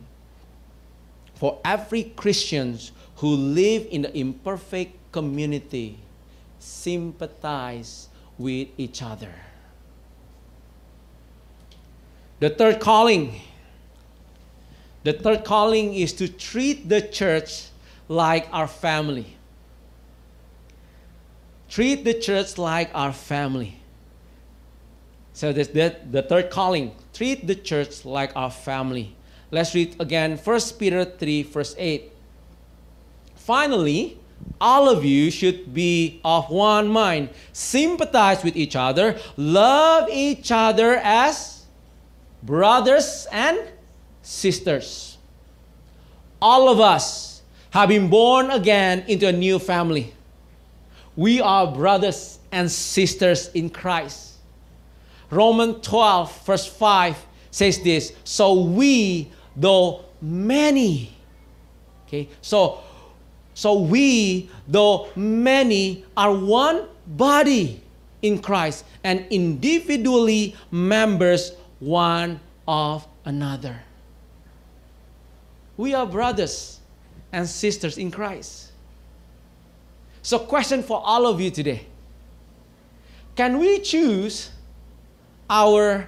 for 1.33 1.59
every 1.65 2.03
Christian 2.03 2.77
who 3.15 3.29
live 3.29 3.87
in 3.89 4.03
the 4.03 4.15
imperfect 4.15 4.99
community. 5.11 5.97
Sympathize 6.59 8.07
with 8.37 8.67
each 8.77 9.01
other. 9.01 9.33
The 12.39 12.51
third 12.51 12.79
calling. 12.79 13.41
The 15.03 15.13
third 15.13 15.43
calling 15.43 15.95
is 15.95 16.13
to 16.13 16.27
treat 16.27 16.87
the 16.87 17.01
church 17.01 17.72
like 18.13 18.47
our 18.53 18.67
family. 18.67 19.25
Treat 21.67 22.05
the 22.05 22.13
church 22.13 22.59
like 22.59 22.91
our 22.93 23.11
family. 23.11 23.79
So 25.33 25.51
this, 25.51 25.69
the, 25.69 25.95
the 26.11 26.21
third 26.21 26.51
calling, 26.51 26.93
treat 27.11 27.47
the 27.47 27.55
church 27.55 28.05
like 28.05 28.31
our 28.35 28.51
family. 28.51 29.15
Let's 29.49 29.73
read 29.73 29.95
again 29.99 30.37
1 30.37 30.59
Peter 30.77 31.03
3, 31.05 31.43
verse 31.43 31.73
8. 31.75 32.11
Finally, 33.35 34.19
all 34.61 34.87
of 34.87 35.03
you 35.03 35.31
should 35.31 35.73
be 35.73 36.21
of 36.23 36.51
one 36.51 36.89
mind, 36.89 37.29
sympathize 37.51 38.43
with 38.43 38.55
each 38.55 38.75
other, 38.75 39.17
love 39.37 40.07
each 40.11 40.51
other 40.51 40.97
as 40.97 41.65
brothers 42.43 43.25
and 43.31 43.59
sisters. 44.21 45.17
All 46.39 46.69
of 46.69 46.79
us 46.79 47.32
have 47.73 47.89
been 47.89 48.07
born 48.07 48.51
again 48.51 49.03
into 49.07 49.27
a 49.27 49.31
new 49.31 49.57
family. 49.57 50.13
We 51.15 51.41
are 51.41 51.65
brothers 51.65 52.37
and 52.51 52.71
sisters 52.71 53.49
in 53.55 53.71
Christ. 53.71 54.33
Romans 55.31 55.85
12, 55.87 56.45
verse 56.45 56.67
5 56.67 57.17
says 57.49 57.81
this 57.81 58.13
So 58.23 58.61
we, 58.61 59.31
though 59.55 60.05
many, 60.21 61.17
okay, 62.05 62.29
so 62.41 62.83
so 63.55 63.79
we, 63.79 64.51
though 64.67 65.09
many, 65.15 66.05
are 66.15 66.31
one 66.31 66.85
body 67.07 67.81
in 68.21 68.37
Christ 68.37 68.85
and 69.03 69.25
individually 69.31 70.55
members 70.69 71.53
one 71.79 72.39
of 72.67 73.07
another. 73.25 73.81
We 75.75 75.95
are 75.95 76.05
brothers 76.05 76.79
and 77.33 77.49
sisters 77.49 77.97
in 77.97 78.11
Christ. 78.11 78.71
So, 80.21 80.39
question 80.39 80.83
for 80.83 81.01
all 81.03 81.27
of 81.27 81.41
you 81.41 81.51
today 81.51 81.85
Can 83.35 83.59
we 83.59 83.79
choose 83.79 84.51
our 85.49 86.07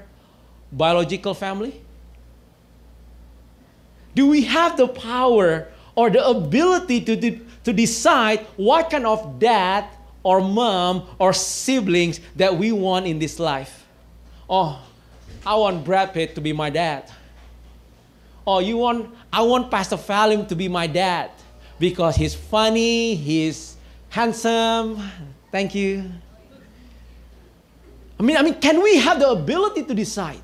biological 0.71 1.33
family? 1.33 1.81
Do 4.13 4.27
we 4.27 4.45
have 4.45 4.77
the 4.77 4.88
power 4.88 5.67
or 5.95 6.09
the 6.09 6.25
ability 6.25 7.01
to, 7.01 7.17
to, 7.19 7.39
to 7.65 7.73
decide 7.73 8.39
what 8.55 8.89
kind 8.89 9.05
of 9.05 9.39
dad 9.39 9.85
or 10.23 10.39
mom 10.39 11.05
or 11.19 11.33
siblings 11.33 12.21
that 12.38 12.55
we 12.55 12.71
want 12.71 13.07
in 13.07 13.19
this 13.19 13.39
life? 13.39 13.85
Oh, 14.49 14.81
I 15.45 15.55
want 15.55 15.83
Brad 15.83 16.13
Pitt 16.13 16.33
to 16.35 16.41
be 16.41 16.53
my 16.53 16.69
dad. 16.69 17.11
Oh, 18.47 18.60
you 18.60 18.77
want 18.77 19.13
I 19.34 19.41
want 19.41 19.71
Pastor 19.71 19.97
Falim 19.97 20.47
to 20.47 20.55
be 20.55 20.67
my 20.67 20.88
dad 20.88 21.31
because 21.79 22.15
he's 22.15 22.36
funny, 22.36 23.15
he's 23.15 23.75
handsome. 24.10 25.01
Thank 25.51 25.73
you. 25.73 26.12
I 28.19 28.23
mean, 28.23 28.38
I 28.38 28.41
mean, 28.43 28.55
can 28.55 28.81
we 28.81 28.97
have 28.97 29.19
the 29.19 29.29
ability 29.29 29.84
to 29.84 29.93
decide? 29.93 30.41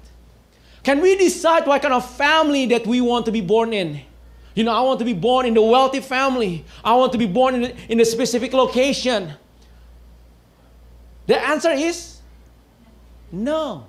Can 0.83 0.99
we 0.99 1.15
decide 1.15 1.67
what 1.67 1.81
kind 1.81 1.93
of 1.93 2.09
family 2.15 2.65
that 2.67 2.87
we 2.87 3.01
want 3.01 3.25
to 3.27 3.31
be 3.31 3.41
born 3.41 3.71
in? 3.71 4.01
You 4.55 4.63
know, 4.65 4.73
I 4.73 4.81
want 4.81 4.99
to 4.99 5.05
be 5.05 5.13
born 5.13 5.45
in 5.45 5.53
the 5.53 5.61
wealthy 5.61 6.01
family. 6.01 6.65
I 6.83 6.95
want 6.95 7.11
to 7.13 7.17
be 7.17 7.27
born 7.27 7.55
in, 7.55 7.75
in 7.87 7.99
a 8.01 8.05
specific 8.05 8.51
location. 8.51 9.33
The 11.27 11.39
answer 11.39 11.71
is 11.71 12.19
no. 13.31 13.85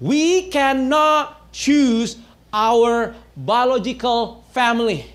We 0.00 0.48
cannot 0.48 1.39
choose 1.52 2.16
our 2.52 3.14
biological 3.36 4.44
family. 4.52 5.06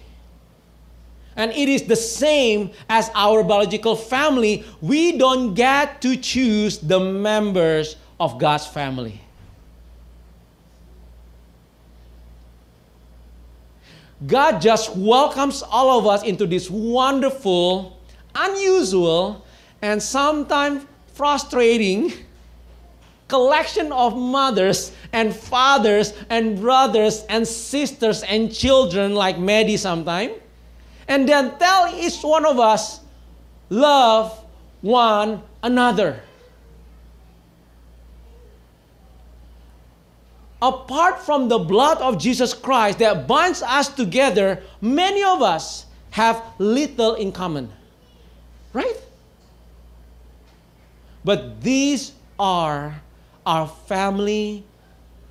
And 1.36 1.52
it 1.52 1.68
is 1.68 1.84
the 1.84 1.96
same 1.96 2.72
as 2.88 3.12
our 3.14 3.44
biological 3.44 3.96
family. 3.96 4.64
We 4.82 5.18
don't 5.18 5.54
get 5.54 6.02
to 6.02 6.16
choose 6.16 6.78
the 6.78 7.00
members 7.00 7.98
of 8.20 8.40
God's 8.40 8.66
family. 8.66 9.20
God 14.26 14.62
just 14.62 14.96
welcomes 14.96 15.62
all 15.62 16.00
of 16.00 16.08
us 16.08 16.24
into 16.24 16.48
this 16.48 16.70
wonderful, 16.70 18.00
unusual, 18.34 19.46
and 19.82 20.02
sometimes 20.02 20.86
frustrating 21.14 22.14
collection 23.28 23.92
of 23.92 24.16
mothers 24.16 24.92
and 25.12 25.36
fathers 25.36 26.14
and 26.30 26.60
brothers 26.60 27.24
and 27.30 27.48
sisters 27.48 28.24
and 28.24 28.54
children 28.54 29.16
like 29.16 29.40
Maddie 29.40 29.78
sometimes. 29.78 30.34
And 31.08 31.28
then 31.28 31.58
tell 31.58 31.94
each 31.94 32.22
one 32.22 32.46
of 32.46 32.60
us, 32.60 33.00
love 33.70 34.44
one 34.82 35.42
another. 35.64 36.22
Apart 40.62 41.22
from 41.22 41.48
the 41.48 41.60
blood 41.60 42.00
of 42.00 42.18
Jesus 42.18 42.54
Christ 42.54 43.00
that 43.00 43.28
binds 43.28 43.62
us 43.62 43.88
together, 43.90 44.64
many 44.82 45.24
of 45.24 45.42
us 45.42 45.86
have 46.12 46.42
little 46.58 47.16
in 47.16 47.32
common. 47.32 47.72
Right? 48.74 48.98
But 51.24 51.62
these 51.62 52.14
are 52.40 53.02
our 53.46 53.68
family 53.68 54.66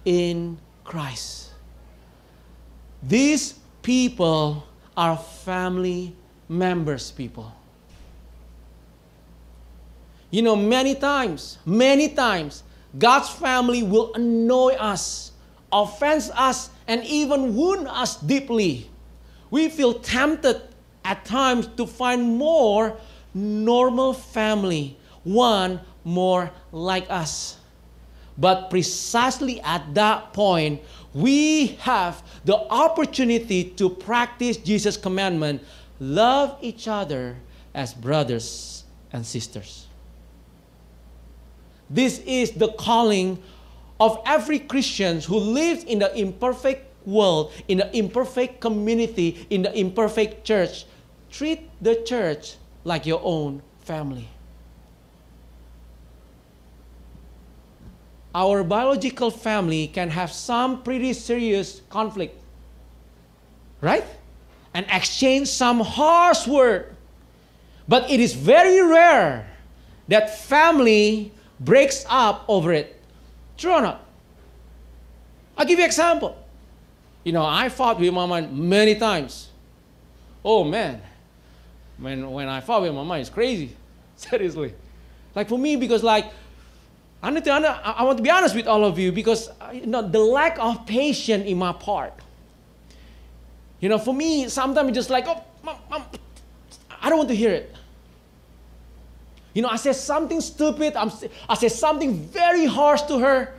in 0.05 0.59
Christ. 0.85 1.51
These 3.03 3.55
people 3.83 4.67
are 4.97 5.17
family 5.17 6.15
members, 6.49 7.11
people. 7.11 7.53
You 10.31 10.43
know, 10.43 10.57
many 10.57 10.95
times, 10.95 11.59
many 11.65 12.09
times, 12.09 12.63
God's 12.99 13.29
family 13.29 13.83
will 13.83 14.13
annoy 14.15 14.75
us, 14.75 15.33
offend 15.73 16.31
us, 16.35 16.71
and 16.87 17.05
even 17.05 17.55
wound 17.55 17.89
us 17.89 18.17
deeply. 18.17 18.91
We 19.51 19.69
feel 19.69 19.95
tempted 19.95 20.63
at 21.05 21.25
times 21.25 21.69
to 21.77 21.87
find 21.87 22.37
more 22.37 22.97
normal 23.33 24.13
family, 24.13 24.97
one 25.23 25.81
more 26.05 26.51
like 26.73 27.07
us. 27.11 27.59
But 28.37 28.69
precisely 28.71 29.61
at 29.61 29.95
that 29.95 30.33
point, 30.33 30.83
we 31.13 31.69
have 31.79 32.23
the 32.45 32.57
opportunity 32.57 33.65
to 33.65 33.89
practice 33.89 34.57
Jesus' 34.57 34.97
commandment 34.97 35.63
love 36.01 36.59
each 36.61 36.89
other 36.89 37.37
as 37.73 37.95
brothers 37.95 38.85
and 39.13 39.25
sisters. 39.25 39.87
This 41.89 42.19
is 42.27 42.53
the 42.53 42.73
calling 42.73 43.41
of 44.01 44.21
every 44.27 44.59
Christian 44.59 45.21
who 45.21 45.39
lives 45.39 45.85
in 45.85 46.01
the 46.01 46.15
imperfect 46.19 47.07
world, 47.07 47.53
in 47.69 47.79
the 47.79 47.97
imperfect 47.97 48.61
community, 48.61 49.47
in 49.51 49.63
the 49.63 49.79
imperfect 49.79 50.45
church. 50.45 50.87
Treat 51.31 51.71
the 51.81 51.97
church 52.03 52.57
like 52.83 53.07
your 53.07 53.21
own 53.23 53.63
family. 53.81 54.29
Our 58.35 58.65
biological 58.65 59.31
family 59.31 59.87
can 59.87 60.11
have 60.11 60.33
some 60.33 60.83
pretty 60.83 61.13
serious 61.13 61.83
conflict, 61.89 62.37
right? 63.81 64.05
And 64.75 64.85
exchange 64.91 65.49
some 65.49 65.81
harsh 65.81 66.47
word. 66.47 66.97
But 67.87 68.11
it 68.11 68.19
is 68.19 68.35
very 68.35 68.83
rare 68.83 69.47
that 70.09 70.39
family 70.39 71.33
breaks 71.61 72.05
up 72.09 72.45
over 72.49 72.73
it. 72.73 73.01
True 73.57 73.73
or 73.73 73.83
not? 73.83 74.05
I'll 75.57 75.65
give 75.65 75.79
you 75.79 75.85
an 75.85 75.89
example. 75.89 76.37
You 77.23 77.33
know, 77.33 77.45
I 77.45 77.69
fought 77.69 78.01
with 78.01 78.13
my 78.13 78.27
mom 78.27 78.69
many 78.69 78.97
times. 78.97 79.49
Oh 80.45 80.65
man, 80.65 81.01
when 81.99 82.31
when 82.31 82.49
I 82.49 82.61
fought 82.61 82.83
with 82.83 82.93
my 82.93 83.03
mom, 83.03 83.19
it's 83.19 83.31
crazy. 83.31 83.77
Seriously. 84.17 84.75
Like 85.35 85.49
for 85.49 85.59
me, 85.59 85.77
because 85.77 86.03
like 86.03 86.27
I, 87.25 87.31
need 87.31 87.45
to, 87.45 87.53
I 87.53 88.03
want 88.03 88.19
to 88.19 88.23
be 88.23 88.29
honest 88.29 88.55
with 88.55 88.67
all 88.67 88.85
of 88.85 88.99
you 88.99 89.11
because 89.11 89.49
uh, 89.49 89.71
you 89.73 89.87
know, 89.87 90.07
the 90.07 90.19
lack 90.19 90.59
of 90.59 90.85
patience 90.85 91.47
in 91.47 91.57
my 91.57 91.73
part. 91.73 92.13
You 93.81 93.89
know, 93.89 93.99
for 93.99 94.13
me, 94.13 94.47
sometimes 94.51 94.91
it's 94.91 94.97
just 94.97 95.11
like, 95.11 95.27
oh, 95.27 95.43
mom, 95.63 95.77
mom, 95.89 96.05
I 97.01 97.09
don't 97.09 97.17
want 97.17 97.31
to 97.31 97.35
hear 97.35 97.51
it. 97.51 97.75
You 99.55 99.63
know, 99.63 99.69
I 99.69 99.77
say 99.77 99.95
something 99.95 100.43
stupid, 100.43 100.97
I'm, 100.97 101.11
I 101.49 101.55
say 101.55 101.69
something 101.69 102.15
very 102.15 102.67
harsh 102.67 103.01
to 103.03 103.19
her, 103.19 103.55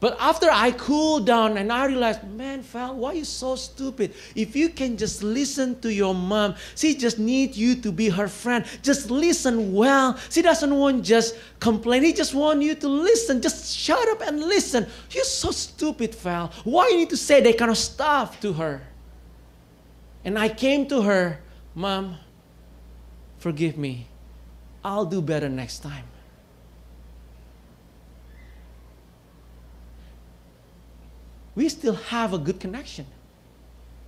but 0.00 0.16
after 0.18 0.48
I 0.50 0.72
cooled 0.72 1.26
down 1.26 1.58
and 1.58 1.70
I 1.70 1.84
realized, 1.84 2.24
man, 2.24 2.62
Val, 2.62 2.96
why 2.96 3.10
are 3.10 3.14
you 3.16 3.24
so 3.24 3.54
stupid? 3.54 4.14
If 4.34 4.56
you 4.56 4.70
can 4.70 4.96
just 4.96 5.22
listen 5.22 5.78
to 5.80 5.92
your 5.92 6.14
mom, 6.14 6.54
she 6.74 6.94
just 6.94 7.18
needs 7.18 7.58
you 7.58 7.76
to 7.76 7.92
be 7.92 8.08
her 8.08 8.26
friend. 8.26 8.64
Just 8.82 9.10
listen 9.10 9.74
well. 9.74 10.18
She 10.30 10.40
doesn't 10.40 10.74
want 10.74 11.04
just 11.04 11.36
complain. 11.60 12.02
He 12.02 12.14
just 12.14 12.34
want 12.34 12.62
you 12.62 12.74
to 12.76 12.88
listen. 12.88 13.42
Just 13.42 13.76
shut 13.76 14.08
up 14.08 14.22
and 14.26 14.40
listen. 14.40 14.86
You're 15.10 15.24
so 15.24 15.50
stupid, 15.50 16.14
Val. 16.14 16.50
Why 16.64 16.88
you 16.88 16.96
need 16.96 17.10
to 17.10 17.18
say 17.18 17.42
that 17.42 17.58
kind 17.58 17.70
of 17.70 17.76
stuff 17.76 18.40
to 18.40 18.54
her? 18.54 18.80
And 20.24 20.38
I 20.38 20.48
came 20.48 20.86
to 20.88 21.02
her, 21.02 21.40
Mom, 21.74 22.16
forgive 23.38 23.76
me. 23.76 24.06
I'll 24.82 25.04
do 25.04 25.20
better 25.20 25.50
next 25.50 25.80
time. 25.80 26.04
We 31.54 31.68
still 31.68 31.94
have 31.94 32.32
a 32.32 32.38
good 32.38 32.60
connection. 32.60 33.06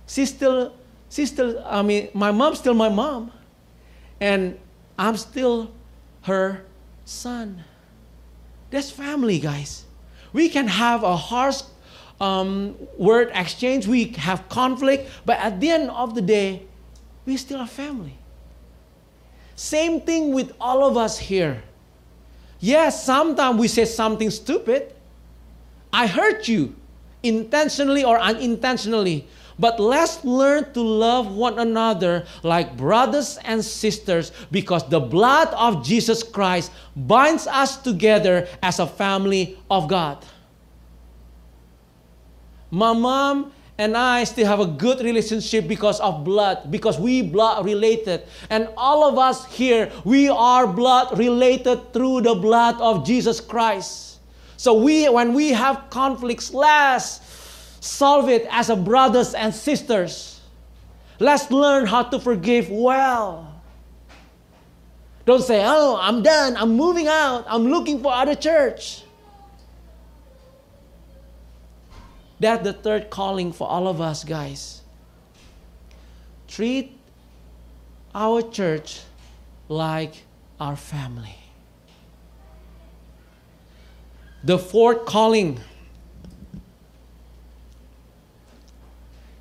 She's 0.07 0.29
still, 0.29 0.73
she's 1.09 1.29
still, 1.29 1.61
I 1.65 1.81
mean, 1.81 2.09
my 2.13 2.31
mom's 2.31 2.59
still 2.59 2.73
my 2.73 2.89
mom. 2.89 3.31
And 4.19 4.59
I'm 4.97 5.17
still 5.17 5.71
her 6.23 6.65
son. 7.05 7.63
That's 8.69 8.89
family, 8.89 9.39
guys. 9.39 9.85
We 10.31 10.49
can 10.49 10.67
have 10.67 11.03
a 11.03 11.15
harsh 11.15 11.61
um, 12.19 12.75
word 12.97 13.31
exchange, 13.33 13.85
we 13.85 14.05
have 14.17 14.47
conflict, 14.47 15.09
but 15.25 15.37
at 15.39 15.59
the 15.59 15.69
end 15.69 15.89
of 15.89 16.15
the 16.15 16.21
day, 16.21 16.63
we 17.25 17.37
still 17.37 17.59
are 17.59 17.67
family. 17.67 18.17
Same 19.55 20.01
thing 20.01 20.33
with 20.33 20.53
all 20.59 20.85
of 20.85 20.97
us 20.97 21.19
here. 21.19 21.61
Yes, 22.59 23.03
sometimes 23.03 23.59
we 23.59 23.67
say 23.67 23.85
something 23.85 24.29
stupid. 24.29 24.93
I 25.91 26.07
hurt 26.07 26.47
you 26.47 26.75
intentionally 27.23 28.03
or 28.03 28.19
unintentionally. 28.19 29.27
But 29.57 29.79
let's 29.79 30.23
learn 30.25 30.73
to 30.73 30.81
love 30.81 31.33
one 31.33 31.59
another 31.59 32.25
like 32.41 32.75
brothers 32.75 33.37
and 33.45 33.63
sisters 33.63 34.31
because 34.51 34.87
the 34.89 34.99
blood 34.99 35.49
of 35.53 35.85
Jesus 35.85 36.23
Christ 36.23 36.71
binds 36.95 37.47
us 37.47 37.77
together 37.77 38.47
as 38.61 38.79
a 38.79 38.87
family 38.87 39.57
of 39.69 39.87
God. 39.87 40.25
My 42.71 42.93
mom 42.93 43.53
and 43.77 43.97
I 43.97 44.23
still 44.23 44.45
have 44.45 44.59
a 44.59 44.65
good 44.65 45.01
relationship 45.01 45.67
because 45.67 45.99
of 45.99 46.23
blood, 46.23 46.71
because 46.71 46.99
we 46.99 47.21
blood 47.21 47.65
related. 47.65 48.23
And 48.49 48.69
all 48.77 49.07
of 49.07 49.17
us 49.17 49.45
here, 49.45 49.91
we 50.03 50.29
are 50.29 50.65
blood 50.65 51.17
related 51.17 51.93
through 51.93 52.21
the 52.21 52.35
blood 52.35 52.81
of 52.81 53.05
Jesus 53.05 53.39
Christ. 53.39 54.12
So 54.63 54.73
we 54.75 55.09
when 55.09 55.33
we 55.33 55.49
have 55.49 55.89
conflicts, 55.89 56.53
let's 56.53 57.19
solve 57.81 58.29
it 58.29 58.47
as 58.49 58.69
a 58.69 58.77
brothers 58.77 59.33
and 59.33 59.53
sisters. 59.53 60.39
Let's 61.19 61.51
learn 61.51 61.85
how 61.85 62.03
to 62.03 62.17
forgive 62.17 62.69
well. 62.69 63.59
Don't 65.25 65.43
say, 65.43 65.61
"Oh, 65.65 65.99
I'm 65.99 66.23
done. 66.23 66.55
I'm 66.55 66.77
moving 66.77 67.09
out. 67.09 67.43
I'm 67.49 67.67
looking 67.67 68.01
for 68.01 68.13
other 68.13 68.35
church." 68.35 69.03
That's 72.39 72.63
the 72.63 72.71
third 72.71 73.09
calling 73.09 73.51
for 73.51 73.67
all 73.67 73.89
of 73.89 73.99
us, 73.99 74.23
guys. 74.23 74.79
Treat 76.47 76.97
our 78.15 78.41
church 78.41 79.01
like 79.67 80.23
our 80.57 80.77
family. 80.77 81.42
The 84.43 84.59
fourth 84.59 85.05
calling 85.05 85.59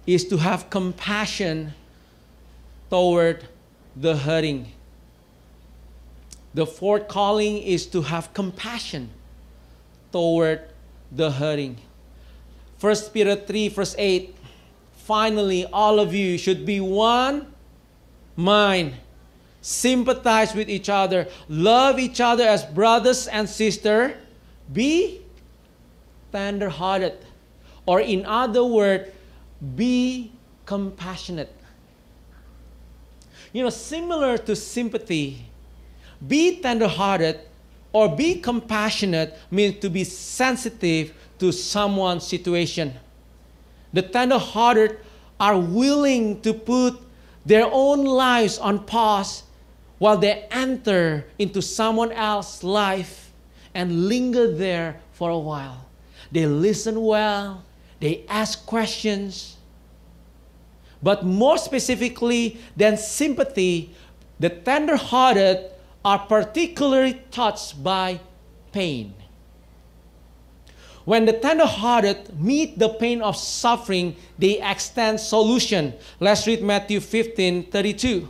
is 0.07 0.25
to 0.29 0.37
have 0.37 0.71
compassion 0.71 1.75
toward 2.89 3.49
the 3.97 4.17
hurting. 4.17 4.71
The 6.55 6.67
fourth 6.67 7.09
calling 7.09 7.59
is 7.59 7.87
to 7.87 8.03
have 8.03 8.33
compassion 8.33 9.11
toward 10.13 10.69
the 11.11 11.33
hurting. 11.33 11.79
1 12.79 12.97
Peter 13.13 13.35
3, 13.35 13.69
verse 13.69 13.95
8 13.99 14.37
Finally, 14.97 15.67
all 15.67 15.99
of 15.99 16.15
you 16.15 16.39
should 16.39 16.65
be 16.65 16.81
one 16.81 17.53
mind, 18.37 18.95
sympathize 19.61 20.55
with 20.55 20.71
each 20.71 20.89
other, 20.89 21.27
love 21.49 21.99
each 21.99 22.21
other 22.21 22.45
as 22.45 22.65
brothers 22.65 23.27
and 23.27 23.49
sisters, 23.49 24.13
be 24.73 25.23
tender 26.33 26.69
hearted. 26.69 27.19
Or, 27.85 28.01
in 28.01 28.25
other 28.27 28.65
words, 28.65 29.11
be 29.75 30.33
compassionate. 30.67 31.55
You 33.53 33.65
know, 33.65 33.71
similar 33.71 34.39
to 34.39 34.57
sympathy, 34.57 35.45
be 36.27 36.61
tender 36.61 36.89
hearted 36.89 37.41
or 37.93 38.15
be 38.15 38.41
compassionate 38.41 39.37
means 39.51 39.79
to 39.81 39.91
be 39.91 40.05
sensitive 40.05 41.13
to 41.39 41.53
someone's 41.53 42.27
situation. 42.27 42.95
The 43.93 44.03
tender-hearted 44.03 44.99
are 45.39 45.59
willing 45.59 46.41
to 46.43 46.55
put 46.55 46.99
their 47.45 47.69
own 47.71 48.05
lives 48.05 48.59
on 48.59 48.85
pause 48.85 49.43
while 49.99 50.17
they 50.17 50.47
enter 50.51 51.27
into 51.39 51.61
someone 51.61 52.13
else's 52.13 52.65
life 52.65 53.22
and 53.75 54.09
linger 54.09 54.51
there 54.51 55.01
for 55.13 55.31
a 55.31 55.39
while. 55.39 55.87
They 56.31 56.47
listen 56.47 57.03
well, 57.03 57.65
they 58.01 58.25
ask 58.29 58.65
questions. 58.67 59.57
But 61.03 61.25
more 61.25 61.59
specifically 61.59 62.59
than 62.77 62.97
sympathy, 62.97 63.95
the 64.39 64.51
tender-hearted 64.51 65.71
are 66.05 66.19
particularly 66.19 67.23
touched 67.31 67.83
by 67.83 68.21
pain. 68.73 69.15
When 71.05 71.25
the 71.25 71.33
tender-hearted 71.33 72.41
meet 72.41 72.79
the 72.79 72.89
pain 72.89 73.23
of 73.23 73.37
suffering, 73.37 74.17
they 74.39 74.61
extend 74.63 75.19
solution. 75.19 75.95
Let's 76.21 76.47
read 76.47 76.63
Matthew 76.63 77.01
15, 77.01 77.71
32. 77.71 78.29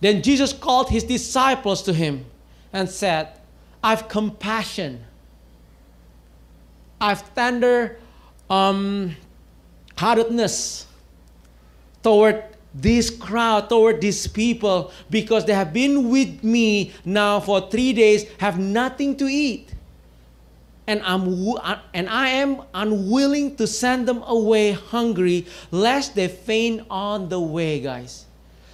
Then 0.00 0.22
Jesus 0.22 0.52
called 0.52 0.90
his 0.90 1.02
disciples 1.02 1.82
to 1.82 1.92
him 1.92 2.24
and 2.72 2.88
said, 2.88 3.37
I've 3.82 4.08
compassion. 4.08 5.04
I've 7.00 7.34
tender 7.34 7.98
um, 8.50 9.16
heartedness 9.96 10.86
toward 12.02 12.44
this 12.74 13.10
crowd, 13.10 13.68
toward 13.68 14.00
these 14.00 14.26
people, 14.26 14.92
because 15.10 15.44
they 15.44 15.54
have 15.54 15.72
been 15.72 16.10
with 16.10 16.42
me 16.44 16.92
now 17.04 17.40
for 17.40 17.70
three 17.70 17.92
days, 17.92 18.28
have 18.38 18.58
nothing 18.58 19.16
to 19.16 19.26
eat 19.26 19.74
and, 20.88 21.02
I'm, 21.04 21.28
and 21.92 22.08
I 22.08 22.28
am 22.28 22.62
unwilling 22.72 23.56
to 23.56 23.66
send 23.66 24.08
them 24.08 24.22
away 24.22 24.72
hungry, 24.72 25.46
lest 25.70 26.14
they 26.14 26.28
faint 26.28 26.86
on 26.90 27.28
the 27.28 27.38
way, 27.38 27.80
guys. 27.80 28.24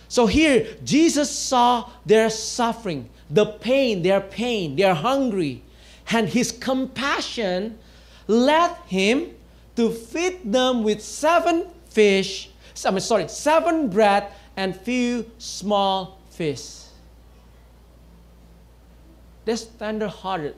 So 0.07 0.27
here, 0.27 0.77
Jesus 0.85 1.29
saw 1.29 1.91
their 2.07 2.31
suffering, 2.31 3.11
the 3.31 3.47
pain, 3.47 4.03
their 4.03 4.21
pain, 4.21 4.77
they're 4.77 4.95
hungry, 4.95 5.63
and 6.11 6.29
his 6.29 6.53
compassion 6.53 7.79
led 8.27 8.73
him 8.87 9.31
to 9.77 9.91
feed 9.91 10.53
them 10.53 10.83
with 10.83 11.03
seven 11.03 11.67
fish, 11.89 12.51
I 12.85 12.91
mean, 12.91 13.01
sorry, 13.01 13.29
seven 13.29 13.89
bread 13.89 14.29
and 14.57 14.77
few 14.77 15.31
small 15.39 16.19
fish. 16.31 16.85
That's 19.45 19.65
tender 19.65 20.09
hearted. 20.09 20.57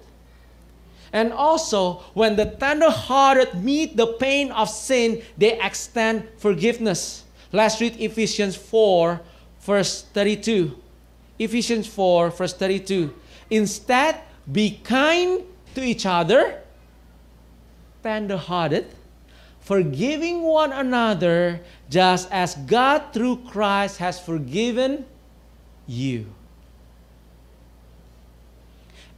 And 1.12 1.33
also, 1.33 2.05
when 2.14 2.37
the 2.37 2.46
tender-hearted 2.46 3.62
meet 3.62 3.96
the 3.96 4.07
pain 4.07 4.50
of 4.50 4.68
sin, 4.68 5.22
they 5.38 5.59
extend 5.61 6.29
forgiveness. 6.37 7.24
Let's 7.52 7.81
read 7.81 7.98
Ephesians 7.98 8.57
4, 8.57 9.20
verse 9.61 10.02
32. 10.12 10.76
Ephesians 11.38 11.87
4, 11.87 12.31
verse 12.31 12.55
32. 12.55 13.14
Instead, 13.51 14.20
be 14.51 14.81
kind 14.83 15.42
to 15.75 15.83
each 15.83 16.07
other, 16.07 16.62
tender-hearted, 18.03 18.87
forgiving 19.61 20.42
one 20.42 20.72
another, 20.72 21.61
just 21.90 22.31
as 22.33 22.55
God 22.55 23.12
through 23.12 23.37
Christ 23.49 23.99
has 23.99 24.18
forgiven 24.18 25.05
you. 25.87 26.27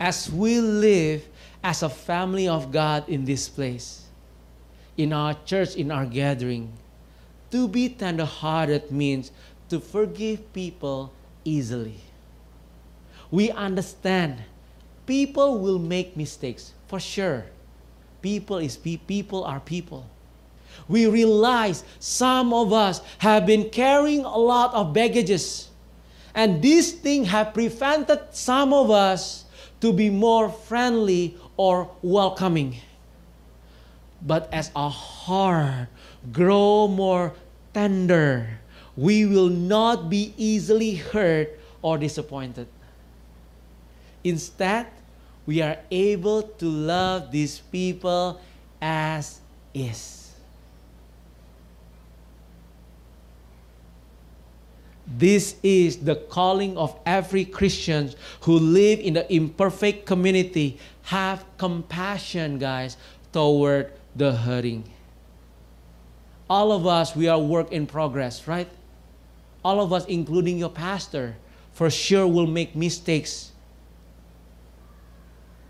As 0.00 0.31
we 0.31 0.61
live 0.61 1.26
as 1.62 1.83
a 1.83 1.88
family 1.88 2.48
of 2.48 2.70
God 2.72 3.09
in 3.09 3.24
this 3.24 3.48
place, 3.48 4.07
in 4.96 5.12
our 5.12 5.35
church, 5.44 5.76
in 5.76 5.90
our 5.90 6.04
gathering. 6.04 6.72
To 7.50 7.68
be 7.68 7.88
tenderhearted 7.88 8.90
means 8.90 9.31
to 9.70 9.81
forgive 9.81 10.52
people 10.52 11.12
easily. 11.44 12.00
We 13.31 13.51
understand 13.51 14.38
people 15.07 15.59
will 15.59 15.79
make 15.79 16.17
mistakes 16.17 16.73
for 16.87 17.01
sure. 17.01 17.47
People 18.23 18.59
is 18.59 18.77
pe- 18.77 18.97
people 18.97 19.45
are 19.45 19.61
people. 19.61 20.07
We 20.88 21.07
realize 21.07 21.85
some 21.99 22.53
of 22.53 22.73
us 22.73 23.01
have 23.19 23.47
been 23.47 23.71
carrying 23.71 24.25
a 24.25 24.38
lot 24.38 24.75
of 24.75 24.93
baggages, 24.93 25.69
and 26.35 26.62
these 26.62 26.93
things 26.93 27.29
have 27.29 27.53
prevented 27.53 28.33
some 28.33 28.73
of 28.73 28.91
us 28.91 29.45
to 29.81 29.93
be 29.93 30.09
more 30.09 30.49
friendly 30.49 31.37
or 31.57 31.91
welcoming. 32.03 32.77
But 34.23 34.49
as 34.53 34.71
our 34.75 34.91
heart 34.91 35.88
grow 36.33 36.88
more 36.88 37.35
tender, 37.75 38.59
we 38.97 39.27
will 39.27 39.51
not 39.51 40.11
be 40.11 40.35
easily 40.37 40.97
hurt 40.97 41.59
or 41.83 41.99
disappointed. 41.99 42.67
Instead, 44.29 44.87
we 45.47 45.62
are 45.62 45.79
able 45.91 46.43
to 46.43 46.67
love 46.67 47.33
these 47.33 47.61
people 47.73 48.38
as 48.81 49.41
is. 49.73 50.31
This 55.07 55.57
is 55.62 56.05
the 56.05 56.17
calling 56.17 56.77
of 56.77 56.95
every 57.07 57.47
Christian 57.47 58.12
who 58.43 58.59
live 58.59 59.01
in 59.01 59.14
the 59.14 59.25
imperfect 59.33 60.05
community. 60.05 60.79
Have 61.05 61.47
compassion, 61.57 62.59
guys, 62.59 62.99
toward 63.33 63.91
the 64.14 64.33
hurting. 64.33 64.85
All 66.51 66.73
of 66.73 66.87
us, 66.87 67.17
we 67.17 67.27
are 67.29 67.41
work 67.41 67.73
in 67.73 67.87
progress, 67.87 68.47
right? 68.47 68.69
All 69.64 69.81
of 69.81 69.95
us, 69.95 70.05
including 70.05 70.59
your 70.59 70.69
pastor, 70.69 71.37
for 71.73 71.88
sure 71.88 72.27
will 72.27 72.47
make 72.47 72.77
mistakes. 72.77 73.53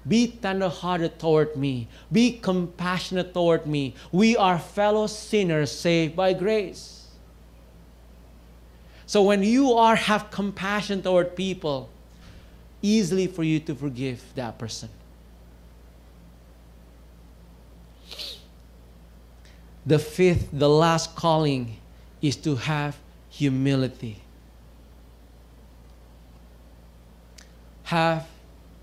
Be 0.06 0.28
tender-hearted 0.28 1.18
toward 1.18 1.56
me. 1.56 1.88
Be 2.10 2.38
compassionate 2.38 3.34
toward 3.34 3.66
me. 3.66 3.94
We 4.12 4.36
are 4.36 4.58
fellow 4.58 5.06
sinners 5.06 5.72
saved 5.72 6.16
by 6.16 6.32
grace. 6.32 7.06
So 9.06 9.22
when 9.22 9.42
you 9.42 9.72
are 9.72 9.96
have 9.96 10.30
compassion 10.30 11.02
toward 11.02 11.34
people, 11.34 11.88
easily 12.82 13.26
for 13.26 13.42
you 13.42 13.58
to 13.60 13.74
forgive 13.74 14.22
that 14.34 14.58
person. 14.58 14.90
The 19.84 19.98
fifth, 19.98 20.50
the 20.52 20.68
last 20.68 21.16
calling 21.16 21.78
is 22.20 22.36
to 22.36 22.56
have 22.56 22.98
humility. 23.30 24.20
Have 27.84 28.28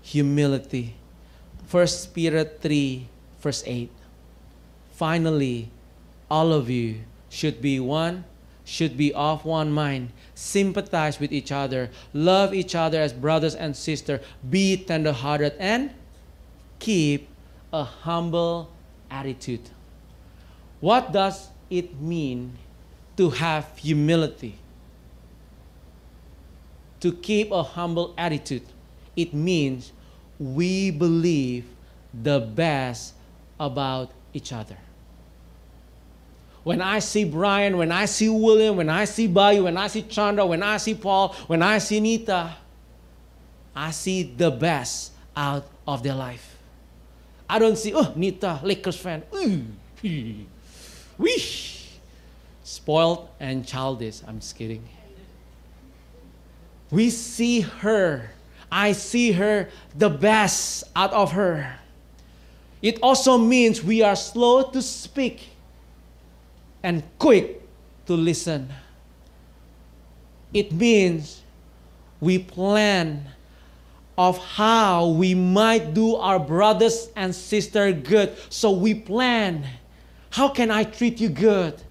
humility. 0.02 0.94
1 1.70 1.86
Peter 2.14 2.44
3, 2.44 3.08
verse 3.40 3.62
8. 3.66 3.90
Finally, 4.92 5.70
all 6.30 6.52
of 6.52 6.70
you 6.70 7.00
should 7.28 7.60
be 7.60 7.80
one, 7.80 8.24
should 8.64 8.96
be 8.96 9.12
of 9.14 9.44
one 9.44 9.70
mind, 9.70 10.10
sympathize 10.34 11.20
with 11.20 11.32
each 11.32 11.52
other, 11.52 11.90
love 12.12 12.54
each 12.54 12.74
other 12.74 13.00
as 13.00 13.12
brothers 13.12 13.54
and 13.54 13.76
sisters, 13.76 14.20
be 14.48 14.76
tenderhearted, 14.76 15.54
and 15.58 15.90
keep 16.78 17.28
a 17.72 17.84
humble 17.84 18.70
attitude. 19.10 19.70
What 20.80 21.12
does 21.12 21.48
it 21.70 22.00
mean 22.00 22.58
to 23.16 23.30
have 23.30 23.76
humility? 23.78 24.58
To 27.00 27.12
keep 27.12 27.50
a 27.50 27.62
humble 27.62 28.14
attitude. 28.16 28.62
It 29.14 29.32
means 29.34 29.92
we 30.38 30.90
believe 30.90 31.64
the 32.12 32.40
best 32.40 33.14
about 33.58 34.10
each 34.32 34.52
other. 34.52 34.76
When 36.62 36.80
I 36.80 36.98
see 36.98 37.24
Brian, 37.24 37.76
when 37.76 37.92
I 37.92 38.06
see 38.06 38.28
William, 38.28 38.76
when 38.76 38.88
I 38.88 39.04
see 39.04 39.28
Bayu, 39.28 39.64
when 39.64 39.76
I 39.76 39.86
see 39.86 40.02
Chandra, 40.02 40.44
when 40.44 40.62
I 40.62 40.78
see 40.78 40.94
Paul, 40.94 41.32
when 41.46 41.62
I 41.62 41.78
see 41.78 42.00
Nita, 42.00 42.56
I 43.74 43.90
see 43.92 44.24
the 44.24 44.50
best 44.50 45.12
out 45.36 45.66
of 45.86 46.02
their 46.02 46.14
life. 46.14 46.56
I 47.48 47.58
don't 47.60 47.76
see, 47.76 47.94
oh, 47.94 48.12
Nita, 48.16 48.60
Lakers 48.64 48.96
fan. 48.96 49.22
Wish. 51.18 51.86
Spoiled 52.64 53.28
and 53.38 53.64
childish. 53.64 54.22
I'm 54.26 54.40
just 54.40 54.56
kidding. 54.56 54.82
We 56.90 57.10
see 57.10 57.60
her. 57.60 58.30
I 58.70 58.92
see 58.92 59.32
her 59.32 59.68
the 59.96 60.08
best 60.08 60.84
out 60.94 61.12
of 61.12 61.32
her. 61.32 61.78
It 62.82 62.98
also 63.02 63.38
means 63.38 63.82
we 63.82 64.02
are 64.02 64.16
slow 64.16 64.70
to 64.70 64.82
speak 64.82 65.48
and 66.82 67.02
quick 67.18 67.62
to 68.06 68.14
listen. 68.14 68.68
It 70.52 70.72
means 70.72 71.42
we 72.20 72.38
plan 72.38 73.26
of 74.16 74.38
how 74.38 75.08
we 75.08 75.34
might 75.34 75.92
do 75.92 76.16
our 76.16 76.38
brothers 76.38 77.08
and 77.16 77.34
sisters 77.34 77.94
good. 78.02 78.36
So 78.48 78.70
we 78.70 78.94
plan 78.94 79.66
how 80.30 80.48
can 80.48 80.70
I 80.70 80.84
treat 80.84 81.20
you 81.20 81.28
good? 81.28 81.82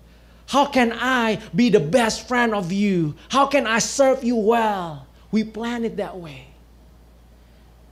How 0.47 0.65
can 0.65 0.93
I 0.93 1.41
be 1.55 1.69
the 1.69 1.79
best 1.79 2.27
friend 2.27 2.53
of 2.53 2.71
you? 2.71 3.15
How 3.29 3.47
can 3.47 3.65
I 3.65 3.79
serve 3.79 4.23
you 4.23 4.35
well? 4.35 5.07
We 5.31 5.43
plan 5.43 5.83
it 5.83 5.97
that 5.97 6.15
way. 6.17 6.47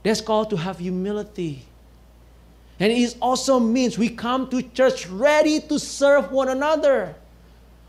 That's 0.04 0.20
called 0.20 0.50
to 0.50 0.56
have 0.56 0.78
humility. 0.78 1.64
And 2.78 2.92
it 2.92 3.16
also 3.20 3.58
means 3.58 3.98
we 3.98 4.10
come 4.10 4.48
to 4.50 4.62
church 4.62 5.08
ready 5.08 5.60
to 5.60 5.78
serve 5.78 6.30
one 6.30 6.48
another. 6.48 7.16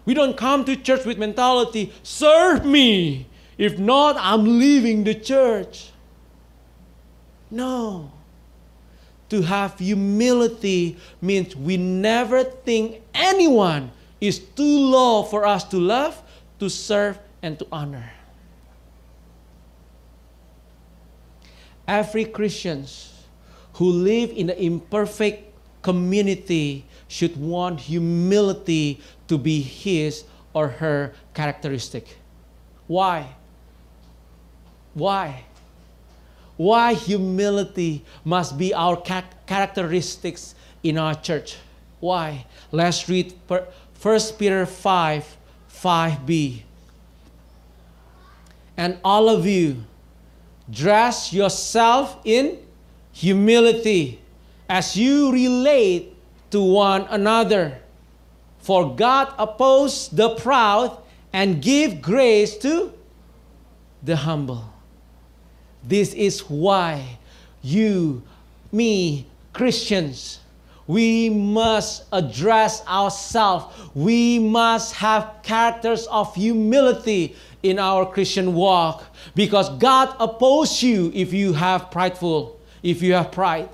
We 0.06 0.13
don't 0.13 0.38
come 0.38 0.63
to 0.65 0.75
church 0.75 1.06
with 1.06 1.17
mentality, 1.17 1.91
serve 2.04 2.65
me. 2.65 3.28
If 3.58 3.78
not, 3.78 4.15
I'm 4.17 4.60
leaving 4.60 5.04
the 5.04 5.15
church. 5.15 5.91
No. 7.51 8.12
To 9.30 9.41
have 9.41 9.80
humility 9.80 10.97
means 11.21 11.56
we 11.56 11.78
never 11.78 12.43
think 12.43 13.01
anyone 13.13 13.91
is 14.21 14.39
too 14.39 14.80
low 14.80 15.23
for 15.23 15.45
us 15.45 15.63
to 15.65 15.78
love, 15.78 16.21
to 16.60 16.69
serve, 16.69 17.17
and 17.41 17.58
to 17.60 17.67
honor. 17.71 18.14
Every 21.88 22.26
Christians 22.26 23.13
who 23.74 23.89
live 23.89 24.32
in 24.32 24.50
an 24.50 24.58
imperfect 24.58 25.54
community 25.82 26.86
should 27.08 27.38
want 27.38 27.80
humility 27.82 29.00
to 29.28 29.38
be 29.38 29.62
his 29.62 30.24
or 30.54 30.67
her 30.67 31.13
characteristic. 31.34 32.17
Why? 32.88 33.28
Why? 34.93 35.43
why 36.58 36.93
humility 36.93 38.04
must 38.24 38.58
be 38.58 38.74
our 38.74 39.02
characteristics 39.45 40.56
in 40.84 40.98
our 40.98 41.15
church. 41.15 41.58
Why? 42.00 42.45
Let's 42.71 43.10
read 43.10 43.34
1 43.48 44.19
Peter 44.38 44.65
5 44.65 45.38
5b. 45.71 46.62
And 48.78 48.98
all 49.04 49.30
of 49.30 49.45
you, 49.45 49.84
dress 50.69 51.32
yourself 51.32 52.17
in 52.23 52.58
humility 53.12 54.19
as 54.67 54.95
you 54.95 55.32
relate 55.32 56.15
to 56.51 56.62
one 56.62 57.06
another. 57.10 57.80
For 58.60 58.95
God 58.95 59.34
opposes 59.38 60.10
the 60.10 60.36
proud 60.36 60.97
and 61.32 61.62
give 61.62 62.01
grace 62.01 62.58
to 62.60 62.93
the 64.01 64.15
humble. 64.15 64.65
This 65.84 66.13
is 66.13 66.39
why 66.41 67.19
you, 67.62 68.23
me, 68.71 69.28
Christians, 69.54 70.39
we 70.88 71.30
must 71.30 72.06
address 72.12 72.86
ourselves. 72.88 73.65
We 73.95 74.39
must 74.39 74.93
have 74.95 75.41
characters 75.41 76.08
of 76.08 76.34
humility 76.36 77.36
in 77.69 77.80
our 77.80 78.06
Christian 78.06 78.54
walk 78.54 79.04
because 79.34 79.69
God 79.78 80.15
opposes 80.19 80.84
you 80.84 81.12
if 81.13 81.34
you 81.34 81.54
have 81.54 81.89
prideful, 81.91 82.60
if 82.84 83.01
you 83.01 83.13
have 83.13 83.32
pride. 83.32 83.69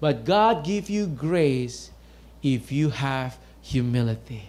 But 0.00 0.24
God 0.24 0.64
give 0.64 0.90
you 0.90 1.06
grace 1.06 1.90
if 2.42 2.72
you 2.72 2.90
have 2.90 3.38
humility. 3.60 4.44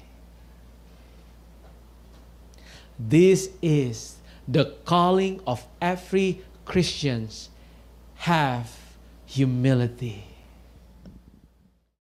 This 2.97 3.49
is 3.61 4.15
the 4.47 4.75
calling 4.85 5.41
of 5.45 5.65
every 5.81 6.41
Christians 6.65 7.49
have 8.15 8.71
humility. 9.25 10.30